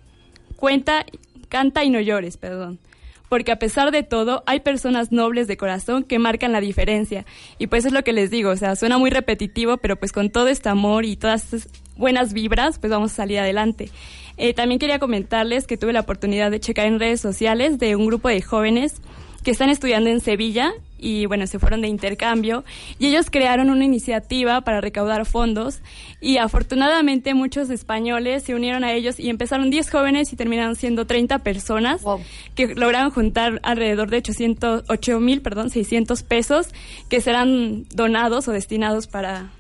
Cuenta, 0.56 1.06
canta 1.50 1.84
y 1.84 1.90
no 1.90 2.00
llores, 2.00 2.38
perdón. 2.38 2.80
Porque 3.30 3.52
a 3.52 3.60
pesar 3.60 3.92
de 3.92 4.04
todo, 4.04 4.44
hay 4.46 4.62
personas 4.62 5.12
nobles 5.12 5.48
de 5.48 5.58
corazón 5.58 6.04
que 6.04 6.20
marcan 6.20 6.52
la 6.52 6.62
diferencia. 6.62 7.26
Y 7.58 7.68
pues 7.68 7.86
es 7.86 7.92
lo 7.92 8.04
que 8.04 8.14
les 8.14 8.32
digo, 8.32 8.52
o 8.52 8.56
sea, 8.56 8.76
suena 8.76 8.98
muy 8.98 9.10
repetitivo, 9.10 9.78
pero 9.78 9.96
pues 9.96 10.12
con 10.12 10.30
todo 10.30 10.48
este 10.48 10.70
amor 10.70 11.06
y 11.06 11.18
todas 11.18 11.44
estas 11.44 11.70
buenas 11.98 12.34
vibras, 12.34 12.80
pues 12.80 12.92
vamos 12.92 13.12
a 13.14 13.16
salir 13.16 13.40
adelante. 13.40 13.90
Eh, 14.38 14.54
también 14.54 14.80
quería 14.80 15.00
comentarles 15.00 15.68
que 15.68 15.78
tuve 15.78 15.94
la 15.94 16.02
oportunidad 16.02 16.52
de 16.52 16.60
checar 16.60 16.86
en 16.86 17.00
redes 17.00 17.20
sociales 17.20 17.80
de 17.80 17.96
un 17.96 18.06
grupo 18.06 18.30
de 18.30 18.42
jóvenes 18.42 19.02
que 19.44 19.52
están 19.52 19.70
estudiando 19.70 20.10
en 20.10 20.20
Sevilla 20.20 20.74
y 21.00 21.26
bueno, 21.28 21.46
se 21.48 21.60
fueron 21.60 21.82
de 21.82 21.88
intercambio 21.88 22.66
y 22.98 23.08
ellos 23.08 23.30
crearon 23.30 23.70
una 23.70 23.86
iniciativa 23.86 24.62
para 24.62 24.82
recaudar 24.82 25.26
fondos 25.26 25.80
y 26.20 26.38
afortunadamente 26.38 27.34
muchos 27.36 27.70
españoles 27.70 28.44
se 28.44 28.56
unieron 28.56 28.84
a 28.84 28.94
ellos 28.94 29.20
y 29.20 29.30
empezaron 29.30 29.70
10 29.70 29.90
jóvenes 29.92 30.34
y 30.34 30.36
terminaron 30.36 30.76
siendo 30.76 31.06
30 31.06 31.40
personas 31.40 32.02
Wow. 32.02 32.22
que 32.56 32.74
lograron 32.76 33.12
juntar 33.12 33.60
alrededor 33.64 34.10
de 34.10 34.18
800, 34.18 34.84
8 34.90 35.20
mil, 35.20 35.42
perdón, 35.42 35.70
600 35.70 36.24
pesos 36.24 36.68
que 37.10 37.22
serán 37.22 37.86
donados 37.94 38.48
o 38.48 38.52
destinados 38.52 39.08
para 39.08 39.52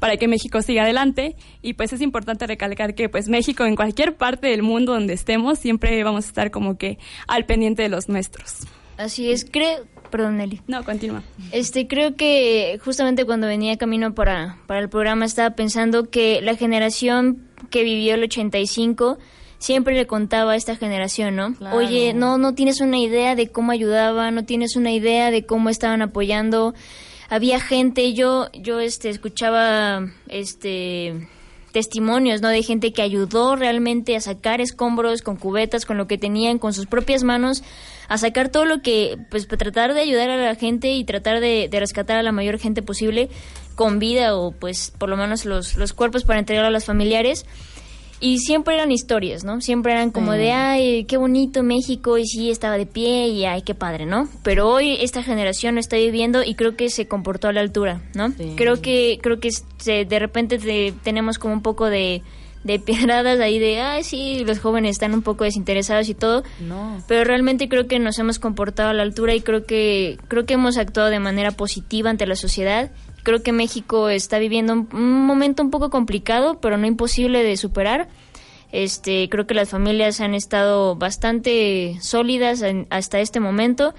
para 0.00 0.16
que 0.16 0.28
México 0.28 0.62
siga 0.62 0.84
adelante 0.84 1.36
y 1.60 1.74
pues 1.74 1.92
es 1.92 2.00
importante 2.00 2.46
recalcar 2.46 2.94
que 2.94 3.10
pues 3.10 3.28
México 3.28 3.66
en 3.66 3.76
cualquier 3.76 4.16
parte 4.16 4.46
del 4.48 4.62
mundo 4.62 4.94
donde 4.94 5.12
estemos 5.12 5.58
siempre 5.58 6.02
vamos 6.02 6.24
a 6.24 6.28
estar 6.28 6.50
como 6.50 6.78
que 6.78 6.98
al 7.28 7.44
pendiente 7.44 7.82
de 7.82 7.90
los 7.90 8.08
nuestros. 8.08 8.66
Así 9.00 9.30
es, 9.30 9.46
creo, 9.50 9.86
perdón 10.10 10.36
Nelly. 10.36 10.60
No, 10.66 10.84
continúa. 10.84 11.22
Este, 11.52 11.86
creo 11.86 12.16
que 12.16 12.78
justamente 12.84 13.24
cuando 13.24 13.46
venía 13.46 13.78
camino 13.78 14.14
para, 14.14 14.58
para 14.66 14.80
el 14.80 14.90
programa 14.90 15.24
estaba 15.24 15.56
pensando 15.56 16.10
que 16.10 16.42
la 16.42 16.54
generación 16.54 17.48
que 17.70 17.82
vivió 17.82 18.14
el 18.14 18.24
85 18.24 19.18
siempre 19.56 19.94
le 19.94 20.06
contaba 20.06 20.52
a 20.52 20.56
esta 20.56 20.76
generación, 20.76 21.34
¿no? 21.34 21.54
Claro. 21.54 21.78
Oye, 21.78 22.12
no, 22.12 22.36
no 22.36 22.54
tienes 22.54 22.82
una 22.82 22.98
idea 22.98 23.34
de 23.36 23.48
cómo 23.48 23.72
ayudaba, 23.72 24.30
no 24.30 24.44
tienes 24.44 24.76
una 24.76 24.92
idea 24.92 25.30
de 25.30 25.46
cómo 25.46 25.70
estaban 25.70 26.02
apoyando. 26.02 26.74
Había 27.30 27.58
gente, 27.58 28.12
yo, 28.12 28.48
yo 28.52 28.80
este, 28.80 29.08
escuchaba 29.08 30.10
este 30.28 31.26
testimonios, 31.72 32.40
¿no? 32.40 32.48
De 32.48 32.62
gente 32.62 32.92
que 32.92 33.02
ayudó 33.02 33.56
realmente 33.56 34.16
a 34.16 34.20
sacar 34.20 34.60
escombros 34.60 35.22
con 35.22 35.36
cubetas, 35.36 35.86
con 35.86 35.96
lo 35.96 36.06
que 36.06 36.18
tenían, 36.18 36.58
con 36.58 36.72
sus 36.72 36.86
propias 36.86 37.22
manos, 37.22 37.62
a 38.08 38.18
sacar 38.18 38.48
todo 38.48 38.64
lo 38.64 38.82
que, 38.82 39.18
pues, 39.30 39.46
para 39.46 39.58
tratar 39.58 39.94
de 39.94 40.00
ayudar 40.00 40.30
a 40.30 40.36
la 40.36 40.54
gente 40.54 40.92
y 40.92 41.04
tratar 41.04 41.40
de, 41.40 41.68
de 41.70 41.80
rescatar 41.80 42.16
a 42.16 42.22
la 42.22 42.32
mayor 42.32 42.58
gente 42.58 42.82
posible 42.82 43.28
con 43.74 43.98
vida 43.98 44.36
o, 44.36 44.52
pues, 44.52 44.92
por 44.98 45.08
lo 45.08 45.16
menos 45.16 45.44
los, 45.44 45.76
los 45.76 45.92
cuerpos 45.92 46.24
para 46.24 46.38
entregar 46.38 46.64
a 46.64 46.70
los 46.70 46.84
familiares. 46.84 47.46
Y 48.22 48.38
siempre 48.38 48.74
eran 48.74 48.92
historias, 48.92 49.44
¿no? 49.44 49.60
Siempre 49.62 49.92
eran 49.92 50.10
como 50.10 50.32
de, 50.32 50.52
ay, 50.52 51.04
qué 51.04 51.16
bonito 51.16 51.62
México 51.62 52.18
y 52.18 52.26
sí, 52.26 52.50
estaba 52.50 52.76
de 52.76 52.84
pie 52.84 53.28
y 53.28 53.46
ay, 53.46 53.62
qué 53.62 53.74
padre, 53.74 54.04
¿no? 54.04 54.28
Pero 54.42 54.68
hoy 54.68 54.98
esta 55.00 55.22
generación 55.22 55.74
lo 55.76 55.80
está 55.80 55.96
viviendo 55.96 56.42
y 56.44 56.54
creo 56.54 56.76
que 56.76 56.90
se 56.90 57.08
comportó 57.08 57.48
a 57.48 57.52
la 57.54 57.62
altura, 57.62 58.02
¿no? 58.14 58.28
Sí. 58.32 58.52
Creo 58.56 58.82
que 58.82 59.18
creo 59.22 59.40
que 59.40 59.48
se, 59.78 60.04
de 60.04 60.18
repente 60.18 60.58
te- 60.58 60.92
tenemos 61.02 61.38
como 61.38 61.54
un 61.54 61.62
poco 61.62 61.86
de, 61.86 62.20
de 62.62 62.78
piedradas 62.78 63.40
ahí 63.40 63.58
de, 63.58 63.80
ay, 63.80 64.04
sí, 64.04 64.44
los 64.44 64.58
jóvenes 64.58 64.90
están 64.90 65.14
un 65.14 65.22
poco 65.22 65.44
desinteresados 65.44 66.10
y 66.10 66.14
todo. 66.14 66.42
No. 66.60 67.02
Pero 67.08 67.24
realmente 67.24 67.70
creo 67.70 67.86
que 67.86 67.98
nos 67.98 68.18
hemos 68.18 68.38
comportado 68.38 68.90
a 68.90 68.92
la 68.92 69.02
altura 69.02 69.34
y 69.34 69.40
creo 69.40 69.64
que 69.64 70.18
creo 70.28 70.44
que 70.44 70.54
hemos 70.54 70.76
actuado 70.76 71.08
de 71.08 71.20
manera 71.20 71.52
positiva 71.52 72.10
ante 72.10 72.26
la 72.26 72.36
sociedad. 72.36 72.90
Creo 73.22 73.42
que 73.42 73.52
México 73.52 74.08
está 74.08 74.38
viviendo 74.38 74.72
un, 74.72 75.26
momento 75.26 75.62
un 75.62 75.70
poco 75.70 75.90
complicado, 75.90 76.58
pero 76.60 76.76
no 76.78 76.86
imposible 76.86 77.42
de 77.42 77.56
superar. 77.56 78.08
Este, 78.72 79.28
creo 79.28 79.46
que 79.46 79.54
las 79.54 79.68
familias 79.70 80.20
han 80.20 80.34
estado 80.34 80.94
bastante 80.96 81.96
sólidas 82.00 82.62
en- 82.62 82.86
hasta 82.90 83.18
este 83.20 83.40
momento 83.40 83.94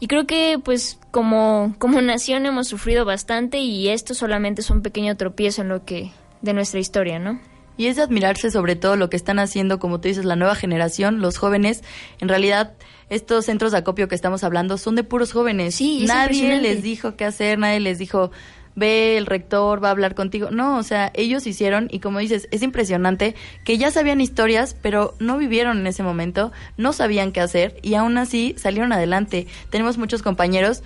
y 0.00 0.08
creo 0.08 0.26
que 0.26 0.58
pues 0.62 0.98
como 1.12 1.74
como 1.78 2.00
nación 2.02 2.44
hemos 2.44 2.66
sufrido 2.66 3.04
bastante 3.04 3.58
y 3.58 3.88
esto 3.88 4.14
solamente 4.14 4.62
es 4.62 4.70
un 4.70 4.82
pequeño 4.82 5.16
tropiezo 5.16 5.62
en 5.62 5.68
lo 5.68 5.84
que 5.84 6.10
de 6.42 6.52
nuestra 6.54 6.80
historia, 6.80 7.18
¿no? 7.20 7.40
Y 7.78 7.86
es 7.86 7.96
de 7.96 8.02
admirarse 8.02 8.50
sobre 8.50 8.74
todo 8.74 8.96
lo 8.96 9.10
que 9.10 9.16
están 9.16 9.38
haciendo, 9.38 9.78
como 9.78 10.00
tú 10.00 10.08
dices, 10.08 10.24
la 10.24 10.34
nueva 10.34 10.54
generación, 10.54 11.20
los 11.20 11.36
jóvenes. 11.38 11.84
En 12.20 12.28
realidad, 12.28 12.72
estos 13.10 13.44
centros 13.44 13.70
de 13.72 13.78
acopio 13.78 14.08
que 14.08 14.14
estamos 14.14 14.44
hablando 14.44 14.76
son 14.78 14.96
de 14.96 15.04
puros 15.04 15.32
jóvenes. 15.32 15.74
Sí, 15.74 16.04
Nadie 16.06 16.58
les 16.60 16.82
dijo 16.82 17.16
qué 17.16 17.26
hacer, 17.26 17.58
nadie 17.58 17.80
les 17.80 17.98
dijo, 17.98 18.30
ve, 18.76 19.16
el 19.16 19.26
rector 19.26 19.82
va 19.82 19.88
a 19.88 19.90
hablar 19.90 20.14
contigo. 20.14 20.50
No, 20.52 20.78
o 20.78 20.82
sea, 20.84 21.10
ellos 21.14 21.46
hicieron, 21.46 21.88
y 21.90 21.98
como 21.98 22.20
dices, 22.20 22.46
es 22.52 22.62
impresionante 22.62 23.34
que 23.64 23.78
ya 23.78 23.90
sabían 23.90 24.20
historias, 24.20 24.76
pero 24.80 25.14
no 25.18 25.38
vivieron 25.38 25.78
en 25.78 25.86
ese 25.88 26.04
momento, 26.04 26.52
no 26.76 26.92
sabían 26.92 27.32
qué 27.32 27.40
hacer, 27.40 27.76
y 27.82 27.94
aún 27.94 28.18
así 28.18 28.54
salieron 28.56 28.92
adelante. 28.92 29.48
Tenemos 29.70 29.98
muchos 29.98 30.22
compañeros 30.22 30.82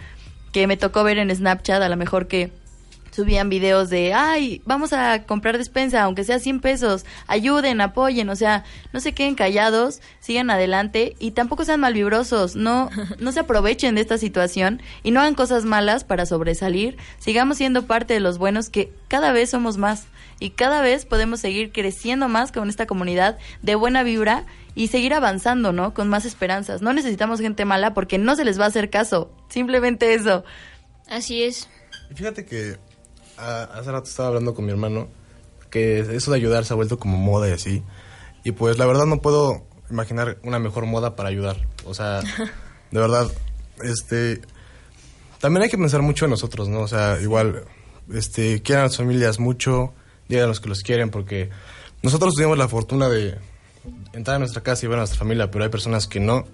que 0.53 0.66
me 0.66 0.76
tocó 0.76 1.05
ver 1.05 1.18
en 1.18 1.35
Snapchat, 1.35 1.83
a 1.83 1.88
lo 1.88 1.96
mejor 1.96 2.26
que 2.26 2.53
subían 3.11 3.49
videos 3.49 3.90
de, 3.90 4.12
ay, 4.12 4.62
vamos 4.64 4.92
a 4.92 5.25
comprar 5.25 5.59
despensa, 5.59 6.03
aunque 6.03 6.25
sea 6.25 6.38
100 6.38 6.61
pesos, 6.61 7.05
ayuden, 7.27 7.81
apoyen, 7.81 8.29
o 8.29 8.37
sea, 8.37 8.64
no 8.92 9.01
se 9.01 9.12
queden 9.12 9.35
callados, 9.35 10.01
sigan 10.20 10.51
adelante 10.51 11.16
y 11.18 11.33
tampoco 11.33 11.64
sean 11.64 11.81
malvibrosos, 11.81 12.57
no, 12.57 12.90
no 13.18 13.33
se 13.33 13.40
aprovechen 13.40 13.94
de 13.94 14.01
esta 14.01 14.18
situación 14.18 14.83
y 15.03 15.11
no 15.11 15.20
hagan 15.20 15.35
cosas 15.35 15.64
malas 15.64 16.05
para 16.05 16.27
sobresalir, 16.27 16.96
sigamos 17.18 17.59
siendo 17.59 17.87
parte 17.87 18.14
de 18.14 18.20
los 18.20 18.38
buenos 18.38 18.70
que 18.70 18.92
cada 19.09 19.33
vez 19.33 19.51
somos 19.51 19.77
más 19.77 20.07
y 20.38 20.51
cada 20.51 20.81
vez 20.81 21.05
podemos 21.05 21.40
seguir 21.40 21.70
creciendo 21.70 22.29
más 22.29 22.51
con 22.51 22.68
esta 22.68 22.87
comunidad 22.87 23.38
de 23.62 23.75
buena 23.75 24.03
vibra 24.03 24.46
y 24.75 24.88
seguir 24.88 25.12
avanzando, 25.12 25.73
¿no? 25.73 25.92
Con 25.92 26.09
más 26.09 26.25
esperanzas. 26.25 26.81
No 26.81 26.92
necesitamos 26.92 27.40
gente 27.40 27.64
mala 27.64 27.92
porque 27.92 28.18
no 28.18 28.35
se 28.37 28.44
les 28.44 28.59
va 28.59 28.64
a 28.64 28.68
hacer 28.68 28.88
caso, 28.88 29.31
simplemente 29.49 30.14
eso. 30.14 30.44
Así 31.09 31.42
es. 31.42 31.68
Y 32.11 32.14
fíjate 32.14 32.46
que 32.46 32.79
ah, 33.40 33.70
hace 33.74 33.90
rato 33.90 34.09
estaba 34.09 34.29
hablando 34.29 34.55
con 34.55 34.64
mi 34.64 34.70
hermano 34.70 35.09
que 35.70 36.00
eso 36.00 36.31
de 36.31 36.37
ayudar 36.37 36.64
se 36.64 36.72
ha 36.72 36.76
vuelto 36.76 36.98
como 36.98 37.16
moda 37.16 37.48
y 37.48 37.53
así. 37.53 37.83
Y 38.44 38.53
pues 38.53 38.79
la 38.79 38.87
verdad 38.87 39.07
no 39.07 39.20
puedo 39.20 39.64
imaginar 39.90 40.38
una 40.42 40.59
mejor 40.59 40.87
moda 40.87 41.16
para 41.16 41.29
ayudar. 41.29 41.57
O 41.85 41.94
sea, 41.94 42.20
de 42.90 43.00
verdad, 43.00 43.31
este... 43.83 44.40
También 45.40 45.62
hay 45.62 45.70
que 45.70 45.79
pensar 45.79 46.03
mucho 46.03 46.26
en 46.26 46.33
nosotros, 46.33 46.68
¿no? 46.68 46.81
O 46.81 46.88
sea, 46.88 47.18
igual, 47.20 47.64
este, 48.12 48.61
quieran 48.61 48.85
a 48.85 48.88
las 48.88 48.96
familias 48.98 49.38
mucho, 49.38 49.94
digan 50.29 50.44
a 50.44 50.48
los 50.48 50.61
que 50.61 50.68
los 50.68 50.83
quieren, 50.83 51.11
porque 51.11 51.48
nosotros 52.03 52.35
tuvimos 52.35 52.59
la 52.59 52.68
fortuna 52.68 53.09
de 53.09 53.38
entrar 54.12 54.37
a 54.37 54.38
nuestra 54.38 54.62
casa 54.62 54.85
y 54.85 54.88
ver 54.88 54.98
a 54.98 55.00
nuestra 55.00 55.18
familia, 55.18 55.50
pero 55.50 55.64
hay 55.64 55.70
personas 55.70 56.07
que 56.07 56.20
no. 56.20 56.44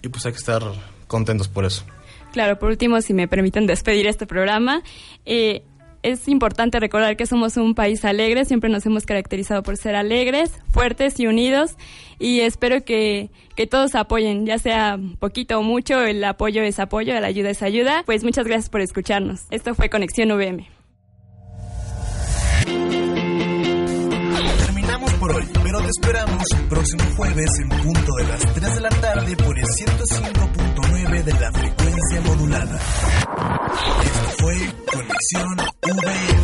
Y 0.00 0.08
pues 0.08 0.24
hay 0.24 0.32
que 0.32 0.38
estar 0.38 0.62
contentos 1.06 1.48
por 1.48 1.66
eso. 1.66 1.84
Claro, 2.32 2.58
por 2.58 2.70
último, 2.70 3.00
si 3.02 3.12
me 3.12 3.28
permiten 3.28 3.66
despedir 3.66 4.06
este 4.06 4.26
programa, 4.26 4.82
eh, 5.26 5.64
es 6.02 6.28
importante 6.28 6.80
recordar 6.80 7.16
que 7.16 7.26
somos 7.26 7.56
un 7.56 7.74
país 7.74 8.04
alegre, 8.04 8.44
siempre 8.44 8.70
nos 8.70 8.84
hemos 8.86 9.06
caracterizado 9.06 9.62
por 9.62 9.76
ser 9.76 9.94
alegres, 9.94 10.52
fuertes 10.70 11.18
y 11.20 11.26
unidos, 11.26 11.76
y 12.18 12.40
espero 12.40 12.84
que, 12.84 13.30
que 13.56 13.66
todos 13.66 13.94
apoyen, 13.94 14.46
ya 14.46 14.58
sea 14.58 14.98
poquito 15.18 15.58
o 15.58 15.62
mucho, 15.62 16.00
el 16.02 16.22
apoyo 16.24 16.62
es 16.62 16.78
apoyo, 16.78 17.18
la 17.18 17.26
ayuda 17.26 17.50
es 17.50 17.62
ayuda. 17.62 18.02
Pues 18.06 18.24
muchas 18.24 18.46
gracias 18.46 18.68
por 18.70 18.80
escucharnos. 18.80 19.42
Esto 19.50 19.74
fue 19.74 19.90
Conexión 19.90 20.30
VM. 20.30 20.81
Esperamos 25.98 26.42
el 26.54 26.68
próximo 26.68 27.04
jueves 27.16 27.50
en 27.60 27.68
punto 27.68 28.12
de 28.18 28.24
las 28.24 28.40
3 28.40 28.74
de 28.74 28.80
la 28.80 28.88
tarde 28.88 29.36
por 29.36 29.58
el 29.58 29.64
105.9 29.64 31.24
de 31.24 31.32
la 31.32 31.52
frecuencia 31.52 32.20
modulada. 32.22 32.80
Esto 34.02 34.28
fue 34.38 34.54
Conexión 34.86 35.56
VM. 35.82 36.42